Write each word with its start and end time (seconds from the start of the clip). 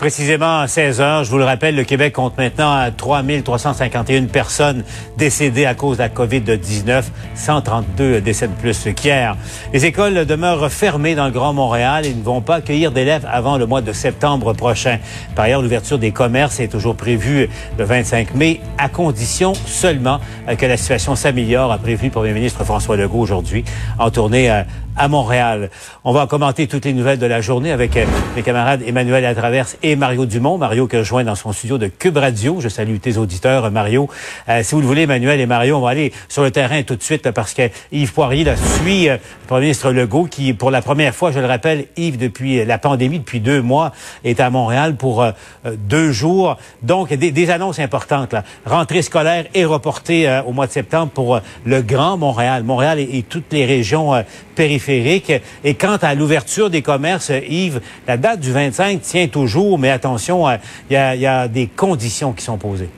Précisément 0.00 0.60
à 0.60 0.66
16 0.66 1.02
heures, 1.02 1.24
je 1.24 1.30
vous 1.30 1.36
le 1.36 1.44
rappelle, 1.44 1.76
le 1.76 1.84
Québec 1.84 2.14
compte 2.14 2.38
maintenant 2.38 2.90
3 2.96 3.22
351 3.44 4.24
personnes 4.24 4.82
décédées 5.18 5.66
à 5.66 5.74
cause 5.74 5.98
de 5.98 6.02
la 6.04 6.08
COVID-19, 6.08 7.02
132 7.34 8.22
décès 8.22 8.48
de 8.48 8.54
plus 8.54 8.88
qu'hier. 8.96 9.36
Les 9.74 9.84
écoles 9.84 10.24
demeurent 10.24 10.72
fermées 10.72 11.14
dans 11.14 11.26
le 11.26 11.32
Grand 11.32 11.52
Montréal 11.52 12.06
et 12.06 12.14
ne 12.14 12.22
vont 12.22 12.40
pas 12.40 12.56
accueillir 12.56 12.92
d'élèves 12.92 13.28
avant 13.30 13.58
le 13.58 13.66
mois 13.66 13.82
de 13.82 13.92
septembre 13.92 14.54
prochain. 14.54 15.00
Par 15.34 15.44
ailleurs, 15.44 15.60
l'ouverture 15.60 15.98
des 15.98 16.12
commerces 16.12 16.60
est 16.60 16.68
toujours 16.68 16.96
prévue 16.96 17.50
le 17.76 17.84
25 17.84 18.34
mai, 18.34 18.62
à 18.78 18.88
condition 18.88 19.52
seulement 19.52 20.18
que 20.56 20.64
la 20.64 20.78
situation 20.78 21.14
s'améliore, 21.14 21.72
a 21.72 21.76
prévu 21.76 22.06
le 22.06 22.10
premier 22.10 22.32
ministre 22.32 22.64
François 22.64 22.96
Legault 22.96 23.20
aujourd'hui 23.20 23.66
en 23.98 24.10
tournée 24.10 24.48
à 24.48 24.64
à 24.96 25.08
Montréal. 25.08 25.70
On 26.04 26.12
va 26.12 26.26
commenter 26.26 26.66
toutes 26.66 26.84
les 26.84 26.92
nouvelles 26.92 27.18
de 27.18 27.26
la 27.26 27.40
journée 27.40 27.72
avec 27.72 27.96
euh, 27.96 28.04
mes 28.36 28.42
camarades 28.42 28.82
Emmanuel 28.86 29.22
Latraverse 29.22 29.78
et 29.82 29.89
Mario 29.96 30.26
Dumont. 30.26 30.58
Mario 30.58 30.86
que 30.86 30.98
je 30.98 31.02
joins 31.02 31.24
dans 31.24 31.34
son 31.34 31.52
studio 31.52 31.78
de 31.78 31.86
Cube 31.86 32.16
Radio. 32.16 32.60
Je 32.60 32.68
salue 32.68 32.96
tes 32.98 33.16
auditeurs, 33.16 33.70
Mario. 33.70 34.08
Euh, 34.48 34.62
si 34.62 34.74
vous 34.74 34.80
le 34.80 34.86
voulez, 34.86 35.02
Emmanuel 35.02 35.40
et 35.40 35.46
Mario, 35.46 35.76
on 35.76 35.80
va 35.80 35.90
aller 35.90 36.12
sur 36.28 36.42
le 36.42 36.50
terrain 36.50 36.82
tout 36.82 36.96
de 36.96 37.02
suite 37.02 37.30
parce 37.30 37.54
que 37.54 37.62
Yves 37.92 38.12
Poirier 38.12 38.44
là, 38.44 38.56
suit 38.56 39.08
euh, 39.08 39.14
le 39.14 39.46
premier 39.46 39.62
ministre 39.62 39.92
Legault 39.92 40.24
qui, 40.24 40.52
pour 40.52 40.70
la 40.70 40.82
première 40.82 41.14
fois, 41.14 41.32
je 41.32 41.38
le 41.38 41.46
rappelle, 41.46 41.86
Yves, 41.96 42.18
depuis 42.18 42.64
la 42.64 42.78
pandémie, 42.78 43.18
depuis 43.18 43.40
deux 43.40 43.62
mois, 43.62 43.92
est 44.24 44.40
à 44.40 44.50
Montréal 44.50 44.96
pour 44.96 45.24
deux 45.64 46.12
jours. 46.12 46.56
Donc, 46.82 47.12
des, 47.12 47.32
des, 47.32 47.50
annonces 47.50 47.78
importantes. 47.78 48.32
Là. 48.32 48.44
Rentrée 48.64 49.02
scolaire 49.02 49.46
est 49.54 49.64
reportée 49.64 50.40
au 50.46 50.52
mois 50.52 50.66
de 50.66 50.72
septembre 50.72 51.10
pour 51.12 51.40
le 51.64 51.82
Grand 51.82 52.16
Montréal. 52.16 52.62
Montréal 52.62 52.98
et, 53.00 53.18
et 53.18 53.22
toutes 53.22 53.52
les 53.52 53.64
régions 53.64 54.12
périphériques 54.54 55.32
et 55.64 55.74
quant 55.74 55.96
à 55.96 56.14
l'ouverture 56.14 56.70
des 56.70 56.82
commerces, 56.82 57.32
Yves, 57.48 57.80
la 58.06 58.16
date 58.16 58.40
du 58.40 58.52
25 58.52 59.00
tient 59.00 59.28
toujours, 59.28 59.78
mais 59.80 59.90
attention, 59.90 60.48
euh, 60.48 60.56
il 60.88 60.94
y 60.94 61.26
a 61.26 61.48
des 61.48 61.66
conditions 61.66 62.32
qui 62.32 62.44
sont 62.44 62.58
posées. 62.58 62.90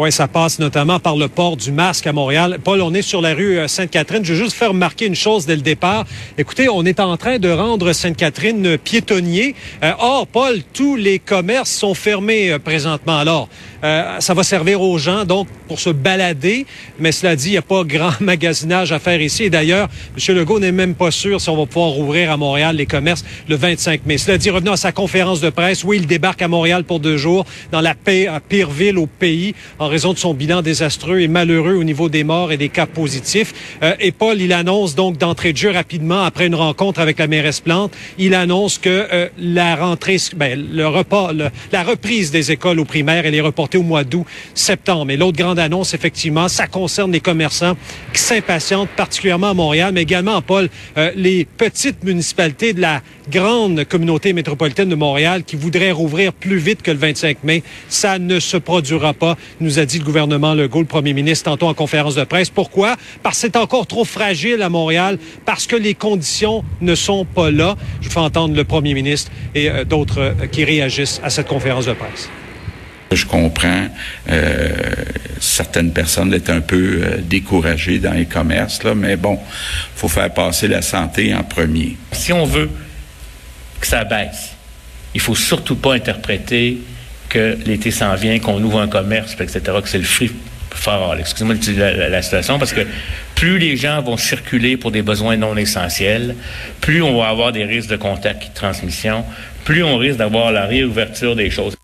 Oui, 0.00 0.12
ça 0.12 0.28
passe 0.28 0.60
notamment 0.60 1.00
par 1.00 1.16
le 1.16 1.26
port 1.26 1.56
du 1.56 1.72
masque 1.72 2.06
à 2.06 2.12
Montréal. 2.12 2.58
Paul, 2.62 2.82
on 2.82 2.94
est 2.94 3.02
sur 3.02 3.20
la 3.20 3.34
rue 3.34 3.58
euh, 3.58 3.66
Sainte-Catherine. 3.66 4.24
Je 4.24 4.32
veux 4.32 4.38
juste 4.38 4.54
faire 4.54 4.68
remarquer 4.68 5.06
une 5.06 5.16
chose 5.16 5.44
dès 5.44 5.56
le 5.56 5.62
départ. 5.62 6.04
Écoutez, 6.38 6.68
on 6.68 6.84
est 6.84 7.00
en 7.00 7.16
train 7.16 7.40
de 7.40 7.50
rendre 7.50 7.92
Sainte-Catherine 7.92 8.78
piétonnier. 8.78 9.56
Euh, 9.82 9.90
or, 9.98 10.28
Paul, 10.28 10.58
tous 10.72 10.94
les 10.94 11.18
commerces 11.18 11.72
sont 11.72 11.94
fermés 11.94 12.52
euh, 12.52 12.60
présentement. 12.60 13.18
Alors, 13.18 13.48
ça 14.18 14.34
va 14.34 14.42
servir 14.42 14.82
aux 14.82 14.98
gens, 14.98 15.24
donc, 15.24 15.46
pour 15.68 15.78
se 15.78 15.90
balader. 15.90 16.66
Mais 16.98 17.12
cela 17.12 17.36
dit, 17.36 17.50
il 17.50 17.52
n'y 17.52 17.58
a 17.58 17.62
pas 17.62 17.84
grand 17.84 18.10
magasinage 18.20 18.90
à 18.90 18.98
faire 18.98 19.22
ici. 19.22 19.44
Et 19.44 19.50
d'ailleurs, 19.50 19.88
M. 20.16 20.36
Legault 20.36 20.58
n'est 20.58 20.72
même 20.72 20.96
pas 20.96 21.12
sûr 21.12 21.40
si 21.40 21.48
on 21.48 21.56
va 21.56 21.64
pouvoir 21.64 21.96
ouvrir 21.96 22.32
à 22.32 22.36
Montréal 22.36 22.74
les 22.74 22.86
commerces 22.86 23.24
le 23.48 23.54
25 23.54 24.04
mai. 24.04 24.18
Cela 24.18 24.36
dit, 24.36 24.50
revenons 24.50 24.72
à 24.72 24.76
sa 24.76 24.90
conférence 24.90 25.40
de 25.40 25.50
presse. 25.50 25.84
Oui, 25.84 25.98
il 25.98 26.08
débarque 26.08 26.42
à 26.42 26.48
Montréal 26.48 26.82
pour 26.82 26.98
deux 26.98 27.16
jours, 27.16 27.46
dans 27.70 27.80
la 27.80 27.94
pire 27.94 28.70
ville 28.70 28.98
au 28.98 29.06
pays, 29.06 29.54
raison 29.88 30.12
de 30.12 30.18
son 30.18 30.34
bilan 30.34 30.62
désastreux 30.62 31.20
et 31.20 31.28
malheureux 31.28 31.74
au 31.74 31.84
niveau 31.84 32.08
des 32.08 32.24
morts 32.24 32.52
et 32.52 32.56
des 32.56 32.68
cas 32.68 32.86
positifs. 32.86 33.54
Euh, 33.82 33.94
et 34.00 34.12
Paul, 34.12 34.40
il 34.40 34.52
annonce 34.52 34.94
donc 34.94 35.18
d'entrée 35.18 35.52
de 35.52 35.58
jeu 35.58 35.70
rapidement, 35.70 36.22
après 36.22 36.46
une 36.46 36.54
rencontre 36.54 37.00
avec 37.00 37.18
la 37.18 37.26
mairesse 37.26 37.60
Plante, 37.60 37.92
il 38.18 38.34
annonce 38.34 38.78
que 38.78 39.06
euh, 39.12 39.28
la 39.38 39.76
rentrée, 39.76 40.18
ben, 40.36 40.68
le 40.72 40.86
repas, 40.86 41.32
la 41.72 41.82
reprise 41.82 42.30
des 42.30 42.52
écoles 42.52 42.80
aux 42.80 42.84
primaires, 42.84 43.26
elle 43.26 43.34
est 43.34 43.40
reportée 43.40 43.78
au 43.78 43.82
mois 43.82 44.04
d'août, 44.04 44.26
septembre. 44.54 45.10
Et 45.10 45.16
l'autre 45.16 45.38
grande 45.38 45.58
annonce, 45.58 45.94
effectivement, 45.94 46.48
ça 46.48 46.66
concerne 46.66 47.12
les 47.12 47.20
commerçants 47.20 47.76
qui 48.12 48.20
s'impatientent, 48.20 48.90
particulièrement 48.90 49.50
à 49.50 49.54
Montréal, 49.54 49.92
mais 49.94 50.02
également, 50.02 50.40
Paul, 50.42 50.68
euh, 50.96 51.10
les 51.16 51.44
petites 51.44 52.04
municipalités 52.04 52.72
de 52.72 52.80
la 52.80 53.02
grande 53.30 53.84
communauté 53.84 54.32
métropolitaine 54.32 54.88
de 54.88 54.94
Montréal 54.94 55.44
qui 55.44 55.56
voudraient 55.56 55.92
rouvrir 55.92 56.32
plus 56.32 56.56
vite 56.56 56.82
que 56.82 56.90
le 56.90 56.96
25 56.96 57.44
mai. 57.44 57.62
Ça 57.88 58.18
ne 58.18 58.40
se 58.40 58.56
produira 58.56 59.12
pas, 59.12 59.36
a 59.76 59.84
dit 59.84 59.98
le 59.98 60.04
gouvernement 60.04 60.54
Legault, 60.54 60.80
le 60.80 60.86
premier 60.86 61.12
ministre, 61.12 61.44
tantôt 61.50 61.66
en 61.66 61.74
conférence 61.74 62.14
de 62.14 62.24
presse. 62.24 62.50
Pourquoi? 62.50 62.96
Parce 63.22 63.36
que 63.36 63.40
c'est 63.42 63.56
encore 63.56 63.86
trop 63.86 64.04
fragile 64.04 64.62
à 64.62 64.68
Montréal, 64.68 65.18
parce 65.44 65.66
que 65.66 65.76
les 65.76 65.94
conditions 65.94 66.64
ne 66.80 66.94
sont 66.94 67.24
pas 67.24 67.50
là. 67.50 67.76
Je 68.00 68.08
fais 68.08 68.20
entendre 68.20 68.54
le 68.54 68.64
premier 68.64 68.94
ministre 68.94 69.30
et 69.54 69.68
euh, 69.68 69.84
d'autres 69.84 70.20
euh, 70.20 70.46
qui 70.46 70.64
réagissent 70.64 71.20
à 71.24 71.30
cette 71.30 71.48
conférence 71.48 71.86
de 71.86 71.92
presse. 71.92 72.28
Je 73.10 73.24
comprends 73.24 73.88
euh, 74.28 74.70
certaines 75.40 75.92
personnes 75.92 76.32
être 76.34 76.50
un 76.50 76.60
peu 76.60 77.00
euh, 77.02 77.18
découragées 77.22 77.98
dans 77.98 78.12
les 78.12 78.26
commerces, 78.26 78.82
là, 78.82 78.94
mais 78.94 79.16
bon, 79.16 79.38
faut 79.94 80.08
faire 80.08 80.32
passer 80.32 80.68
la 80.68 80.82
santé 80.82 81.34
en 81.34 81.42
premier. 81.42 81.96
Si 82.12 82.32
on 82.32 82.44
veut 82.44 82.68
que 83.80 83.86
ça 83.86 84.04
baisse, 84.04 84.52
il 85.14 85.20
faut 85.20 85.34
surtout 85.34 85.76
pas 85.76 85.94
interpréter 85.94 86.78
que 87.28 87.58
l'été 87.64 87.90
s'en 87.90 88.14
vient, 88.14 88.38
qu'on 88.38 88.62
ouvre 88.62 88.80
un 88.80 88.88
commerce, 88.88 89.36
etc., 89.38 89.60
que 89.82 89.88
c'est 89.88 89.98
le 89.98 90.04
free 90.04 90.30
for 90.70 91.12
all. 91.12 91.20
Excusez-moi 91.20 91.56
la, 91.76 92.08
la, 92.08 92.22
situation, 92.22 92.58
parce 92.58 92.72
que 92.72 92.86
plus 93.34 93.58
les 93.58 93.76
gens 93.76 94.00
vont 94.02 94.16
circuler 94.16 94.76
pour 94.76 94.90
des 94.90 95.02
besoins 95.02 95.36
non 95.36 95.56
essentiels, 95.56 96.34
plus 96.80 97.02
on 97.02 97.18
va 97.18 97.28
avoir 97.28 97.52
des 97.52 97.64
risques 97.64 97.90
de 97.90 97.96
contact 97.96 98.44
et 98.44 98.48
de 98.48 98.54
transmission, 98.54 99.24
plus 99.64 99.82
on 99.82 99.96
risque 99.98 100.18
d'avoir 100.18 100.52
la 100.52 100.66
réouverture 100.66 101.36
des 101.36 101.50
choses. 101.50 101.76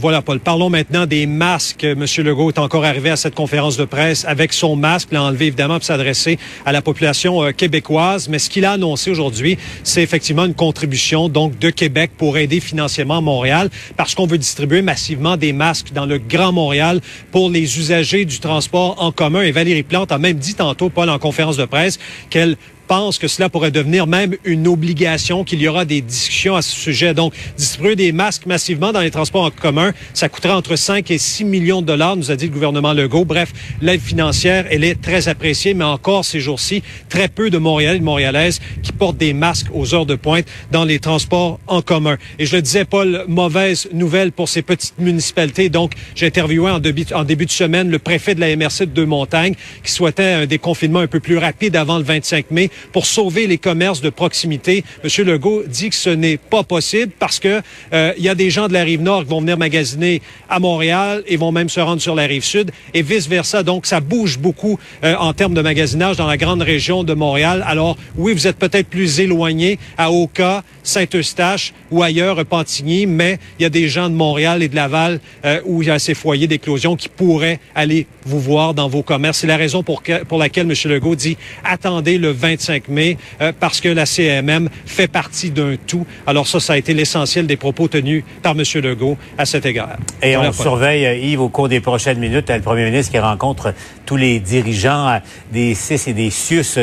Voilà, 0.00 0.22
Paul. 0.22 0.40
Parlons 0.40 0.70
maintenant 0.70 1.06
des 1.06 1.26
masques. 1.26 1.84
Monsieur 1.84 2.22
Legault 2.22 2.50
est 2.50 2.58
encore 2.58 2.84
arrivé 2.84 3.10
à 3.10 3.16
cette 3.16 3.34
conférence 3.34 3.76
de 3.76 3.84
presse 3.84 4.24
avec 4.24 4.52
son 4.52 4.76
masque, 4.76 5.08
l'a 5.12 5.22
enlevé 5.22 5.46
évidemment 5.46 5.74
pour 5.74 5.84
s'adresser 5.84 6.38
à 6.64 6.72
la 6.72 6.82
population 6.82 7.42
euh, 7.42 7.52
québécoise. 7.52 8.28
Mais 8.28 8.38
ce 8.38 8.50
qu'il 8.50 8.64
a 8.64 8.72
annoncé 8.72 9.10
aujourd'hui, 9.10 9.58
c'est 9.82 10.02
effectivement 10.02 10.44
une 10.44 10.54
contribution 10.54 11.28
donc 11.28 11.58
de 11.58 11.70
Québec 11.70 12.10
pour 12.16 12.38
aider 12.38 12.60
financièrement 12.60 13.22
Montréal, 13.22 13.70
parce 13.96 14.14
qu'on 14.14 14.26
veut 14.26 14.38
distribuer 14.38 14.82
massivement 14.82 15.36
des 15.36 15.52
masques 15.52 15.92
dans 15.92 16.06
le 16.06 16.18
Grand 16.18 16.52
Montréal 16.52 17.00
pour 17.30 17.50
les 17.50 17.78
usagers 17.78 18.24
du 18.24 18.40
transport 18.40 18.96
en 19.02 19.12
commun. 19.12 19.42
Et 19.42 19.52
Valérie 19.52 19.82
Plante 19.82 20.12
a 20.12 20.18
même 20.18 20.38
dit 20.38 20.54
tantôt, 20.54 20.88
Paul, 20.88 21.10
en 21.10 21.18
conférence 21.18 21.56
de 21.56 21.64
presse, 21.64 21.98
qu'elle 22.30 22.56
pense 22.86 23.18
que 23.18 23.28
cela 23.28 23.48
pourrait 23.48 23.70
devenir 23.70 24.06
même 24.06 24.36
une 24.44 24.66
obligation, 24.68 25.44
qu'il 25.44 25.60
y 25.60 25.68
aura 25.68 25.84
des 25.84 26.00
discussions 26.00 26.56
à 26.56 26.62
ce 26.62 26.74
sujet. 26.74 27.14
Donc, 27.14 27.34
distribuer 27.56 27.96
des 27.96 28.12
masques 28.12 28.46
massivement 28.46 28.92
dans 28.92 29.00
les 29.00 29.10
transports 29.10 29.44
en 29.44 29.50
commun, 29.50 29.92
ça 30.14 30.28
coûtera 30.28 30.56
entre 30.56 30.76
5 30.76 31.10
et 31.10 31.18
6 31.18 31.44
millions 31.44 31.82
de 31.82 31.86
dollars, 31.86 32.16
nous 32.16 32.30
a 32.30 32.36
dit 32.36 32.46
le 32.46 32.52
gouvernement 32.52 32.92
Legault. 32.92 33.24
Bref, 33.24 33.52
l'aide 33.80 34.00
financière, 34.00 34.66
elle 34.70 34.84
est 34.84 35.00
très 35.00 35.28
appréciée, 35.28 35.74
mais 35.74 35.84
encore 35.84 36.24
ces 36.24 36.40
jours-ci, 36.40 36.82
très 37.08 37.28
peu 37.28 37.50
de 37.50 37.58
Montréalais 37.58 37.96
et 37.96 38.00
de 38.00 38.04
Montréalaises 38.04 38.60
qui 38.82 38.92
portent 38.92 39.16
des 39.16 39.32
masques 39.32 39.68
aux 39.72 39.94
heures 39.94 40.06
de 40.06 40.14
pointe 40.14 40.46
dans 40.72 40.84
les 40.84 40.98
transports 40.98 41.58
en 41.66 41.82
commun. 41.82 42.16
Et 42.38 42.46
je 42.46 42.56
le 42.56 42.62
disais, 42.62 42.84
Paul, 42.84 43.24
mauvaise 43.28 43.88
nouvelle 43.92 44.32
pour 44.32 44.48
ces 44.48 44.62
petites 44.62 44.98
municipalités. 44.98 45.68
Donc, 45.68 45.92
j'ai 46.14 46.26
interviewé 46.26 46.70
en 46.70 46.78
début, 46.78 47.06
en 47.14 47.24
début 47.24 47.46
de 47.46 47.50
semaine 47.50 47.90
le 47.90 47.98
préfet 47.98 48.34
de 48.34 48.40
la 48.40 48.54
MRC 48.56 48.80
de 48.80 48.84
Deux-Montagnes 48.86 49.54
qui 49.82 49.92
souhaitait 49.92 50.32
un 50.32 50.46
déconfinement 50.46 51.00
un 51.00 51.06
peu 51.06 51.20
plus 51.20 51.38
rapide 51.38 51.76
avant 51.76 51.98
le 51.98 52.04
25 52.04 52.50
mai 52.50 52.70
pour 52.92 53.06
sauver 53.06 53.46
les 53.46 53.58
commerces 53.58 54.00
de 54.00 54.10
proximité. 54.10 54.84
Monsieur 55.04 55.24
Legault 55.24 55.64
dit 55.66 55.90
que 55.90 55.96
ce 55.96 56.10
n'est 56.10 56.36
pas 56.36 56.62
possible 56.62 57.12
parce 57.18 57.38
que 57.38 57.60
euh, 57.92 58.12
il 58.16 58.24
y 58.24 58.28
a 58.28 58.34
des 58.34 58.50
gens 58.50 58.68
de 58.68 58.72
la 58.72 58.82
rive 58.82 59.02
nord 59.02 59.24
qui 59.24 59.30
vont 59.30 59.40
venir 59.40 59.58
magasiner 59.58 60.22
à 60.48 60.58
Montréal 60.58 61.22
et 61.26 61.36
vont 61.36 61.52
même 61.52 61.68
se 61.68 61.80
rendre 61.80 62.00
sur 62.00 62.14
la 62.14 62.24
rive 62.24 62.44
sud 62.44 62.70
et 62.94 63.02
vice 63.02 63.28
versa. 63.28 63.62
Donc 63.62 63.86
ça 63.86 64.00
bouge 64.00 64.38
beaucoup 64.38 64.78
euh, 65.04 65.14
en 65.18 65.32
termes 65.32 65.54
de 65.54 65.62
magasinage 65.62 66.16
dans 66.16 66.26
la 66.26 66.36
grande 66.36 66.62
région 66.62 67.04
de 67.04 67.14
Montréal. 67.14 67.64
Alors 67.66 67.96
oui, 68.16 68.32
vous 68.32 68.46
êtes 68.46 68.56
peut-être 68.56 68.88
plus 68.88 69.20
éloigné 69.20 69.78
à 69.98 70.10
Oka, 70.10 70.62
Saint-Eustache 70.82 71.72
ou 71.90 72.02
ailleurs, 72.02 72.44
Pantigny, 72.44 73.06
mais 73.06 73.38
il 73.58 73.62
y 73.62 73.66
a 73.66 73.70
des 73.70 73.88
gens 73.88 74.08
de 74.08 74.14
Montréal 74.14 74.62
et 74.62 74.68
de 74.68 74.76
Laval 74.76 75.20
euh, 75.44 75.60
où 75.64 75.82
il 75.82 75.88
y 75.88 75.90
a 75.90 75.98
ces 75.98 76.14
foyers 76.14 76.46
d'éclosion 76.46 76.96
qui 76.96 77.08
pourraient 77.08 77.60
aller 77.74 78.06
vous 78.24 78.40
voir 78.40 78.74
dans 78.74 78.88
vos 78.88 79.02
commerces. 79.02 79.38
C'est 79.38 79.46
la 79.46 79.56
raison 79.56 79.82
pour, 79.82 80.02
pour 80.28 80.38
laquelle 80.38 80.70
M. 80.70 80.90
Legault 80.90 81.16
dit 81.16 81.36
attendez 81.64 82.18
le 82.18 82.30
25 82.30 82.65
mai 82.88 83.16
euh, 83.40 83.52
parce 83.58 83.80
que 83.80 83.88
la 83.88 84.06
CMM 84.06 84.68
fait 84.84 85.08
partie 85.08 85.50
d'un 85.50 85.76
tout. 85.86 86.06
Alors 86.26 86.46
ça, 86.46 86.60
ça 86.60 86.74
a 86.74 86.76
été 86.76 86.94
l'essentiel 86.94 87.46
des 87.46 87.56
propos 87.56 87.88
tenus 87.88 88.24
par 88.42 88.52
M. 88.52 88.62
Legault 88.82 89.16
à 89.38 89.46
cet 89.46 89.66
égard. 89.66 89.96
Et 90.22 90.36
on 90.36 90.52
surveille, 90.52 91.06
euh, 91.06 91.16
Yves, 91.16 91.40
au 91.40 91.48
cours 91.48 91.68
des 91.68 91.80
prochaines 91.80 92.18
minutes, 92.18 92.50
le 92.50 92.60
premier 92.60 92.84
ministre 92.84 93.12
qui 93.12 93.18
rencontre 93.18 93.74
tous 94.04 94.16
les 94.16 94.40
dirigeants 94.40 95.20
des 95.52 95.74
CIS 95.74 96.10
et 96.10 96.12
des 96.12 96.30
CIUS 96.30 96.78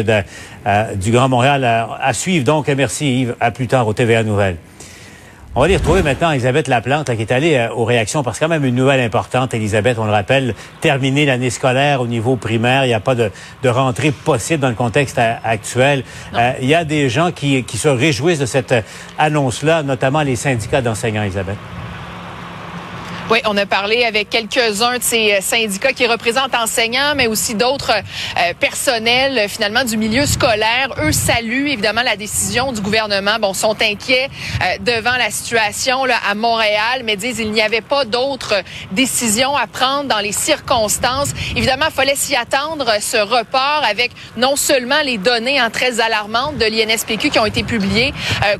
du 0.95 1.11
Grand 1.11 1.29
Montréal 1.29 1.63
à 1.63 2.13
suivre. 2.13 2.43
Donc, 2.45 2.67
merci 2.67 3.21
Yves. 3.21 3.35
À 3.39 3.51
plus 3.51 3.67
tard 3.67 3.87
au 3.87 3.93
TVA 3.93 4.23
Nouvelles. 4.23 4.57
On 5.55 5.61
va 5.61 5.67
les 5.67 5.77
retrouver 5.77 6.01
maintenant 6.01 6.31
Elisabeth 6.31 6.67
Laplante 6.67 7.15
qui 7.15 7.21
est 7.21 7.31
allée 7.31 7.53
euh, 7.53 7.69
aux 7.75 7.85
réactions 7.85 8.23
parce 8.23 8.39
que 8.39 8.45
quand 8.45 8.49
même 8.49 8.65
une 8.65 8.73
nouvelle 8.73 8.99
importante, 9.01 9.53
Elisabeth, 9.53 9.99
on 9.99 10.05
le 10.05 10.11
rappelle, 10.11 10.55
terminer 10.81 11.27
l'année 11.27 11.51
scolaire 11.51 12.01
au 12.01 12.07
niveau 12.07 12.37
primaire, 12.37 12.85
il 12.85 12.87
n'y 12.87 12.95
a 12.95 12.99
pas 12.99 13.13
de, 13.13 13.29
de, 13.61 13.69
rentrée 13.69 14.09
possible 14.09 14.61
dans 14.61 14.69
le 14.69 14.73
contexte 14.73 15.19
euh, 15.19 15.35
actuel. 15.43 16.05
Euh, 16.33 16.53
il 16.59 16.67
y 16.67 16.73
a 16.73 16.85
des 16.85 17.07
gens 17.07 17.31
qui, 17.31 17.63
qui 17.65 17.77
se 17.77 17.87
réjouissent 17.87 18.39
de 18.39 18.47
cette 18.47 18.73
annonce-là, 19.19 19.83
notamment 19.83 20.23
les 20.23 20.35
syndicats 20.35 20.81
d'enseignants, 20.81 21.21
Elisabeth. 21.21 21.57
Oui, 23.31 23.39
on 23.45 23.55
a 23.55 23.65
parlé 23.65 24.03
avec 24.03 24.29
quelques-uns 24.29 24.97
de 24.97 25.03
ces 25.03 25.31
euh, 25.31 25.37
syndicats 25.39 25.93
qui 25.93 26.05
représentent 26.07 26.53
enseignants, 26.55 27.13
mais 27.15 27.27
aussi 27.27 27.55
d'autres 27.55 27.93
euh, 27.93 28.53
personnels 28.59 29.37
euh, 29.37 29.47
finalement 29.47 29.85
du 29.85 29.95
milieu 29.95 30.25
scolaire. 30.25 30.89
Eux 31.01 31.13
saluent 31.13 31.69
évidemment 31.69 32.01
la 32.01 32.17
décision 32.17 32.73
du 32.73 32.81
gouvernement. 32.81 33.37
Bon, 33.39 33.53
sont 33.53 33.77
inquiets 33.81 34.29
devant 34.81 35.15
la 35.17 35.31
situation 35.31 36.03
là, 36.03 36.17
à 36.29 36.35
Montréal, 36.35 37.03
mais 37.05 37.15
disent 37.15 37.39
il 37.39 37.51
n'y 37.51 37.61
avait 37.61 37.81
pas 37.81 38.03
d'autres 38.03 38.55
décisions 38.91 39.55
à 39.55 39.67
prendre 39.67 40.09
dans 40.09 40.19
les 40.19 40.31
circonstances. 40.33 41.29
Évidemment, 41.55 41.85
il 41.87 41.93
fallait 41.93 42.15
s'y 42.15 42.35
attendre 42.35 42.91
ce 42.99 43.17
report 43.17 43.83
avec 43.89 44.11
non 44.35 44.55
seulement 44.55 45.01
les 45.03 45.17
données 45.17 45.61
en 45.61 45.69
très 45.69 46.01
alarmantes 46.01 46.57
de 46.57 46.65
l'INSPQ 46.65 47.29
qui 47.29 47.39
ont 47.39 47.45
été 47.45 47.63
publiées 47.63 48.13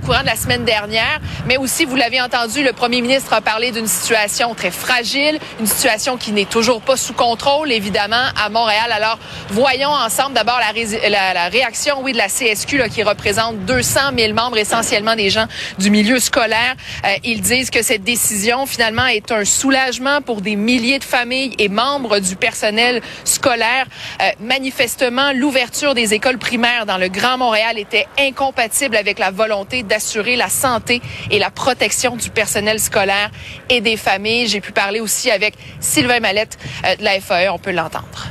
courant 0.06 0.22
de 0.22 0.28
la 0.28 0.36
semaine 0.36 0.64
dernière, 0.64 1.20
mais 1.46 1.58
aussi, 1.58 1.86
vous 1.86 1.96
l'avez 1.96 2.22
entendu, 2.22 2.64
le 2.64 2.74
premier 2.74 3.02
ministre 3.02 3.34
a 3.34 3.42
parlé 3.42 3.72
d'une 3.72 3.88
situation 3.88 4.53
très 4.54 4.72
fragile, 4.72 5.40
une 5.60 5.68
situation 5.68 6.18
qui 6.18 6.32
n'est 6.32 6.46
toujours 6.46 6.82
pas 6.82 6.98
sous 6.98 7.14
contrôle, 7.14 7.72
évidemment, 7.72 8.26
à 8.42 8.50
Montréal. 8.50 8.92
Alors, 8.92 9.20
voyons 9.50 9.90
ensemble 9.90 10.34
d'abord 10.34 10.60
la, 10.60 11.50
réaction, 11.50 12.02
oui, 12.02 12.14
de 12.14 12.18
la 12.18 12.28
CSQ, 12.28 12.78
là, 12.78 12.90
qui 12.90 13.04
représente 13.04 13.60
200 13.66 14.00
000 14.18 14.34
membres, 14.34 14.58
essentiellement 14.58 15.16
des 15.16 15.30
gens 15.30 15.46
du 15.78 15.90
milieu 15.90 16.20
scolaire. 16.20 16.76
Euh, 17.06 17.16
ils 17.24 17.42
disent 17.42 17.70
que 17.70 17.82
cette 17.82 18.04
décision, 18.04 18.66
finalement, 18.66 19.06
est 19.08 19.32
un 19.32 19.46
soulagement 19.46 20.22
pour 20.22 20.42
des 20.42 20.56
milliers 20.56 21.00
de 21.00 21.04
familles 21.04 21.56
et 21.60 21.70
membres 21.70 22.20
du 22.20 22.36
personnel 22.36 23.02
scolaire. 23.24 23.86
Euh, 24.22 24.30
manifestement, 24.40 25.32
l'ouverture 25.34 25.94
des 25.94 26.14
écoles 26.14 26.38
primaires 26.38 26.86
dans 26.86 26.98
le 26.98 27.10
Grand 27.10 27.38
Montréal 27.38 27.78
était 27.78 28.08
incompatible 28.20 28.96
avec 28.96 29.20
la 29.20 29.32
volonté 29.32 29.84
d'assurer 29.84 30.36
la 30.36 30.50
santé 30.50 31.02
et 31.32 31.40
la 31.40 31.50
protection 31.50 32.16
du 32.16 32.30
personnel 32.30 32.80
scolaire 32.80 33.32
et 33.70 33.82
des 33.82 33.98
familles. 33.98 34.43
J'ai 34.48 34.62
pu 34.62 34.72
parler 34.72 35.00
aussi 35.00 35.32
avec 35.32 35.56
Sylvain 35.80 36.20
Mallette 36.20 36.58
euh, 36.86 36.96
de 36.96 37.04
la 37.04 37.20
FAE. 37.20 37.50
On 37.52 37.60
peut 37.60 37.72
l'entendre. 37.72 38.30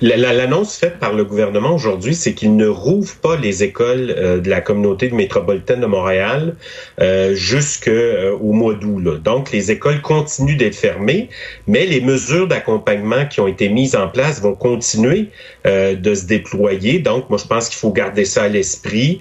L'annonce 0.00 0.76
faite 0.76 0.98
par 0.98 1.14
le 1.14 1.24
gouvernement 1.24 1.72
aujourd'hui, 1.74 2.14
c'est 2.14 2.34
qu'il 2.34 2.56
ne 2.56 2.66
rouvre 2.66 3.14
pas 3.16 3.36
les 3.36 3.62
écoles 3.62 4.12
euh, 4.16 4.40
de 4.40 4.50
la 4.50 4.60
communauté 4.60 5.08
métropolitaine 5.10 5.80
de 5.80 5.86
Montréal 5.86 6.56
euh, 7.00 7.34
jusqu'au 7.34 8.52
mois 8.52 8.74
d'août. 8.74 9.22
Donc, 9.22 9.52
les 9.52 9.70
écoles 9.70 10.02
continuent 10.02 10.56
d'être 10.56 10.74
fermées, 10.74 11.30
mais 11.66 11.86
les 11.86 12.00
mesures 12.00 12.48
d'accompagnement 12.48 13.24
qui 13.26 13.40
ont 13.40 13.46
été 13.46 13.68
mises 13.68 13.94
en 13.96 14.08
place 14.08 14.42
vont 14.42 14.54
continuer 14.54 15.30
de 15.64 16.14
se 16.14 16.26
déployer. 16.26 16.98
Donc, 16.98 17.30
moi, 17.30 17.38
je 17.38 17.46
pense 17.46 17.68
qu'il 17.68 17.78
faut 17.78 17.92
garder 17.92 18.24
ça 18.24 18.42
à 18.42 18.48
l'esprit. 18.48 19.20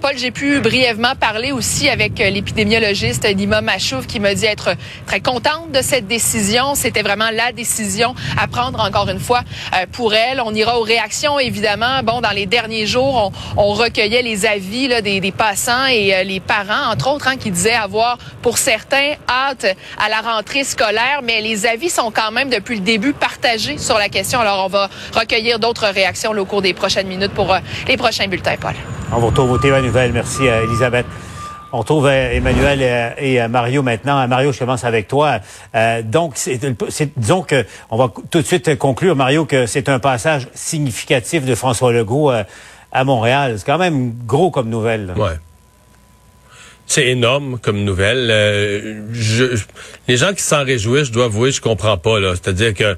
Paul, 0.00 0.16
j'ai 0.16 0.30
pu 0.30 0.60
brièvement 0.60 1.14
parler 1.14 1.52
aussi 1.52 1.90
avec 1.90 2.22
euh, 2.22 2.30
l'épidémiologiste 2.30 3.26
Nima 3.36 3.60
Machouf 3.60 4.06
qui 4.06 4.18
me 4.18 4.32
dit 4.32 4.46
être 4.46 4.70
très 5.06 5.20
contente 5.20 5.72
de 5.72 5.82
cette 5.82 6.06
décision. 6.06 6.74
C'était 6.74 7.02
vraiment 7.02 7.28
la 7.30 7.52
décision 7.52 8.14
à 8.38 8.48
prendre 8.48 8.80
encore 8.80 9.10
une 9.10 9.20
fois 9.20 9.42
euh, 9.74 9.84
pour 9.92 10.14
elle. 10.14 10.40
On 10.40 10.54
ira 10.54 10.78
aux 10.80 10.84
réactions 10.84 11.38
évidemment. 11.38 12.02
Bon, 12.02 12.22
dans 12.22 12.30
les 12.30 12.46
derniers 12.46 12.86
jours, 12.86 13.30
on, 13.58 13.74
recueillait 13.74 14.22
les 14.22 14.46
avis 14.46 14.88
des, 15.02 15.32
passants 15.32 15.86
et 15.86 16.14
euh, 16.14 16.22
les 16.22 16.40
parents, 16.40 16.90
entre 16.90 17.10
autres, 17.12 17.28
hein, 17.28 17.36
qui 17.36 17.50
disaient 17.50 17.74
avoir 17.74 18.16
pour 18.40 18.56
certains 18.56 19.12
hâte 19.28 19.66
à 19.98 20.08
la 20.08 20.22
rentrée 20.22 20.64
scolaire, 20.64 21.20
mais 21.22 21.42
les 21.42 21.66
avis 21.66 21.90
sont 21.90 22.10
quand 22.10 22.30
même 22.30 22.48
depuis 22.48 22.76
le 22.76 22.82
début 22.82 23.12
partagés 23.12 23.76
sur 23.76 23.98
la 23.98 24.08
question. 24.08 24.40
Alors, 24.40 24.64
on 24.64 24.68
va 24.68 24.88
recueillir 25.12 25.58
d'autres 25.58 25.88
réactions 25.88 26.30
au 26.30 26.44
cours 26.46 26.62
des 26.62 26.72
prochaines 26.72 27.06
minutes 27.06 27.32
pour 27.32 27.54
les 27.86 27.98
prochains 27.98 28.28
bulletins, 28.28 28.56
Paul. 28.58 28.74
On 29.12 29.18
va 29.18 29.26
retrouver 29.26 30.12
Merci, 30.12 30.46
euh, 30.46 30.62
Elisabeth. 30.64 31.04
On 31.72 31.78
retrouve 31.78 32.06
euh, 32.06 32.30
Emmanuel 32.32 33.14
et, 33.18 33.40
euh, 33.40 33.48
Mario 33.48 33.82
maintenant. 33.82 34.26
Mario, 34.28 34.52
je 34.52 34.58
commence 34.60 34.84
avec 34.84 35.08
toi. 35.08 35.40
donc, 36.04 36.36
disons 37.16 37.42
que 37.42 37.66
on 37.90 37.96
va 37.96 38.12
tout 38.30 38.40
de 38.40 38.46
suite 38.46 38.78
conclure, 38.78 39.16
Mario, 39.16 39.46
que 39.46 39.66
c'est 39.66 39.88
un 39.88 39.98
passage 39.98 40.46
significatif 40.54 41.44
de 41.44 41.56
François 41.56 41.92
Legault 41.92 42.30
à 42.92 43.04
Montréal. 43.04 43.56
C'est 43.58 43.66
quand 43.66 43.78
même 43.78 44.12
gros 44.26 44.52
comme 44.52 44.68
nouvelle. 44.68 45.12
Ouais. 45.16 45.38
C'est 46.86 47.06
énorme 47.08 47.58
comme 47.58 47.84
nouvelle. 47.84 48.28
je, 49.12 49.60
les 50.06 50.16
gens 50.16 50.32
qui 50.32 50.42
s'en 50.42 50.64
réjouissent, 50.64 51.08
je 51.08 51.12
dois 51.12 51.24
avouer, 51.26 51.50
je 51.50 51.60
comprends 51.60 51.98
pas. 51.98 52.20
là. 52.20 52.34
C'est-à-dire 52.34 52.74
que 52.74 52.96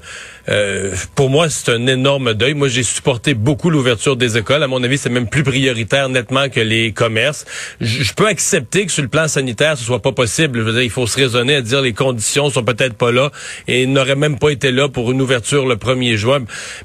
euh, 0.49 0.93
pour 1.15 1.29
moi, 1.29 1.49
c'est 1.49 1.71
un 1.71 1.87
énorme 1.87 2.33
deuil. 2.33 2.53
Moi, 2.53 2.67
j'ai 2.67 2.83
supporté 2.83 3.33
beaucoup 3.33 3.69
l'ouverture 3.69 4.17
des 4.17 4.37
écoles. 4.37 4.63
À 4.63 4.67
mon 4.67 4.83
avis, 4.83 4.97
c'est 4.97 5.09
même 5.09 5.29
plus 5.29 5.43
prioritaire 5.43 6.09
nettement 6.09 6.49
que 6.49 6.59
les 6.59 6.91
commerces. 6.91 7.45
Je 7.79 8.13
peux 8.13 8.27
accepter 8.27 8.85
que 8.85 8.91
sur 8.91 9.03
le 9.03 9.09
plan 9.09 9.27
sanitaire, 9.27 9.77
ce 9.77 9.85
soit 9.85 10.01
pas 10.01 10.11
possible. 10.11 10.59
Je 10.59 10.63
veux 10.63 10.73
dire, 10.73 10.81
il 10.81 10.89
faut 10.89 11.07
se 11.07 11.17
raisonner 11.17 11.55
à 11.55 11.61
dire 11.61 11.81
les 11.81 11.93
conditions 11.93 12.49
sont 12.49 12.63
peut-être 12.63 12.95
pas 12.95 13.11
là 13.11 13.31
et 13.67 13.85
n'auraient 13.85 14.15
même 14.15 14.37
pas 14.37 14.49
été 14.49 14.71
là 14.71 14.89
pour 14.89 15.11
une 15.11 15.21
ouverture 15.21 15.65
le 15.65 15.75
1er 15.75 16.15
juin. 16.15 16.39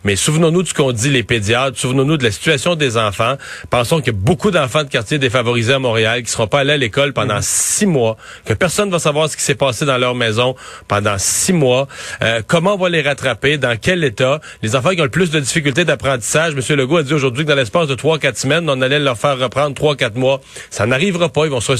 Mais 0.04 0.14
souvenons-nous 0.14 0.62
de 0.62 0.68
ce 0.68 0.74
qu'ont 0.74 0.92
dit 0.92 1.10
les 1.10 1.22
pédiatres. 1.22 1.78
Souvenons-nous 1.78 2.16
de 2.16 2.24
la 2.24 2.30
situation 2.30 2.76
des 2.76 2.96
enfants. 2.96 3.36
Pensons 3.70 3.98
qu'il 3.98 4.12
y 4.12 4.16
a 4.16 4.18
beaucoup 4.18 4.50
d'enfants 4.50 4.84
de 4.84 4.88
quartiers 4.88 5.18
défavorisés 5.18 5.74
à 5.74 5.78
Montréal 5.78 6.22
qui 6.22 6.30
seront 6.30 6.46
pas 6.46 6.60
allés 6.60 6.74
à 6.74 6.76
l'école 6.76 7.12
pendant 7.12 7.36
mhm. 7.36 7.42
six 7.42 7.86
mois, 7.86 8.16
que 8.44 8.52
personne 8.54 8.90
va 8.90 8.98
savoir 8.98 9.28
ce 9.28 9.36
qui 9.36 9.42
s'est 9.42 9.54
passé 9.54 9.84
dans 9.84 9.98
leur 9.98 10.14
maison 10.14 10.54
pendant 10.86 11.16
six 11.18 11.52
mois. 11.52 11.88
Euh, 12.22 12.42
comment 12.46 12.74
on 12.74 12.78
va 12.78 12.88
les 12.88 13.02
rattraper? 13.02 13.47
Dans 13.56 13.76
quel 13.80 14.04
état? 14.04 14.40
Les 14.62 14.76
enfants 14.76 14.90
qui 14.90 15.00
ont 15.00 15.04
le 15.04 15.10
plus 15.10 15.30
de 15.30 15.40
difficultés 15.40 15.84
d'apprentissage, 15.84 16.52
M. 16.52 16.76
Legault 16.76 16.98
a 16.98 17.02
dit 17.02 17.14
aujourd'hui 17.14 17.44
que 17.44 17.48
dans 17.48 17.56
l'espace 17.56 17.88
de 17.88 17.94
3-4 17.94 18.36
semaines, 18.36 18.68
on 18.68 18.82
allait 18.82 18.98
leur 18.98 19.16
faire 19.16 19.38
reprendre 19.38 19.74
3-4 19.74 20.18
mois. 20.18 20.40
Ça 20.70 20.86
n'arrivera 20.86 21.30
pas. 21.30 21.46
Ils 21.46 21.50
vont 21.50 21.60
se, 21.60 21.72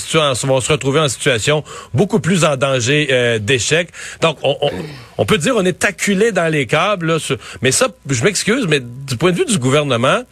retrouver 0.72 1.00
en 1.00 1.08
situation 1.08 1.64
beaucoup 1.92 2.20
plus 2.20 2.44
en 2.44 2.56
danger 2.56 3.08
euh, 3.10 3.38
d'échec. 3.38 3.90
Donc, 4.22 4.38
on, 4.42 5.26
peut 5.26 5.38
dire 5.38 5.54
on 5.56 5.64
est 5.64 5.84
acculé 5.84 6.32
dans 6.32 6.50
les 6.50 6.66
câbles. 6.66 7.18
mais 7.60 7.72
ça, 7.72 7.88
je 8.08 8.24
m'excuse, 8.24 8.66
mais 8.68 8.80
du 8.80 9.16
point 9.16 9.32
de 9.32 9.36
vue 9.36 9.44
du 9.44 9.58
gouvernement, 9.58 10.22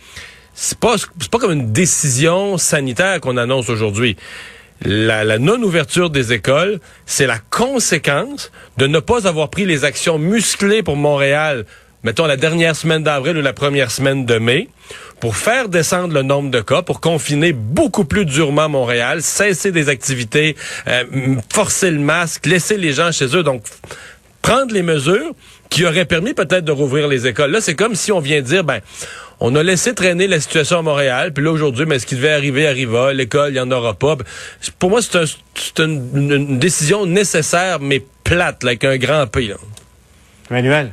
c'est 0.55 0.79
pas, 0.79 0.95
pas 1.31 1.39
comme 1.39 1.53
une 1.53 1.73
décision 1.73 2.57
sanitaire 2.57 3.21
qu'on 3.21 3.37
annonce 3.37 3.69
aujourd'hui 3.69 4.17
la, 4.83 5.39
non-ouverture 5.39 6.11
des 6.11 6.33
écoles, 6.33 6.81
c'est 7.07 7.27
la 7.27 7.39
conséquence 7.39 8.51
de 8.77 8.87
ne 8.87 8.99
pas 8.99 9.27
avoir 9.27 9.49
pris 9.51 9.65
les 9.65 9.85
actions 9.85 10.19
musclées 10.19 10.83
pour 10.83 10.97
Montréal, 10.97 11.65
mettons 12.03 12.27
la 12.27 12.37
dernière 12.37 12.77
semaine 12.77 13.03
d'avril 13.03 13.39
ou 13.39 13.43
la 13.43 13.53
première 13.53 13.91
semaine 13.91 14.27
de 14.27 14.39
mai, 14.39 14.69
pour 15.21 15.37
faire 15.37 15.69
descendre 15.69 16.13
le 16.13 16.23
nombre 16.23 16.51
de 16.51 16.61
cas, 16.61 16.83
pour 16.83 17.01
confiner 17.01 17.53
beaucoup 17.53 18.05
plus 18.05 18.27
durement 18.27 18.69
Montréal, 18.69 19.23
cesser 19.23 19.73
des 19.73 19.89
activités, 19.89 20.57
euh, 20.89 21.05
forcer 21.53 21.91
le 21.91 21.99
masque, 21.99 22.47
laisser 22.47 22.77
les 22.77 22.93
gens 22.93 23.13
chez 23.13 23.35
eux. 23.35 23.43
Donc, 23.43 23.63
prendre 24.43 24.73
les 24.73 24.83
mesures 24.83 25.33
qui 25.71 25.85
auraient 25.85 26.05
permis 26.05 26.35
peut-être 26.35 26.65
de 26.65 26.73
rouvrir 26.73 27.09
les 27.09 27.27
écoles. 27.27 27.51
Là, 27.51 27.61
c'est 27.61 27.75
comme 27.75 27.95
si 27.95 28.13
on 28.13 28.21
vient 28.21 28.41
dire, 28.41 28.65
ben, 28.65 28.81
on 29.41 29.55
a 29.55 29.63
laissé 29.63 29.95
traîner 29.95 30.27
la 30.27 30.41
situation 30.41 30.79
à 30.79 30.83
Montréal, 30.83 31.33
puis 31.33 31.45
là 31.45 31.51
aujourd'hui, 31.51 31.85
mais 31.87 31.99
ce 31.99 32.07
qui 32.07 32.15
devait 32.15 32.33
arriver 32.33 32.67
arriva, 32.67 33.13
l'école, 33.13 33.51
il 33.51 33.55
n'y 33.55 33.61
en 33.61 33.71
aura 33.71 33.95
pas. 33.95 34.17
Pour 34.79 34.91
moi, 34.91 35.01
c'est 35.03 35.79
une, 35.79 36.59
décision 36.59 37.07
nécessaire, 37.07 37.81
mais 37.81 38.03
plate, 38.25 38.65
avec 38.65 38.85
un 38.85 38.97
grand 38.97 39.27
P. 39.27 39.55
Emmanuel? 40.51 40.91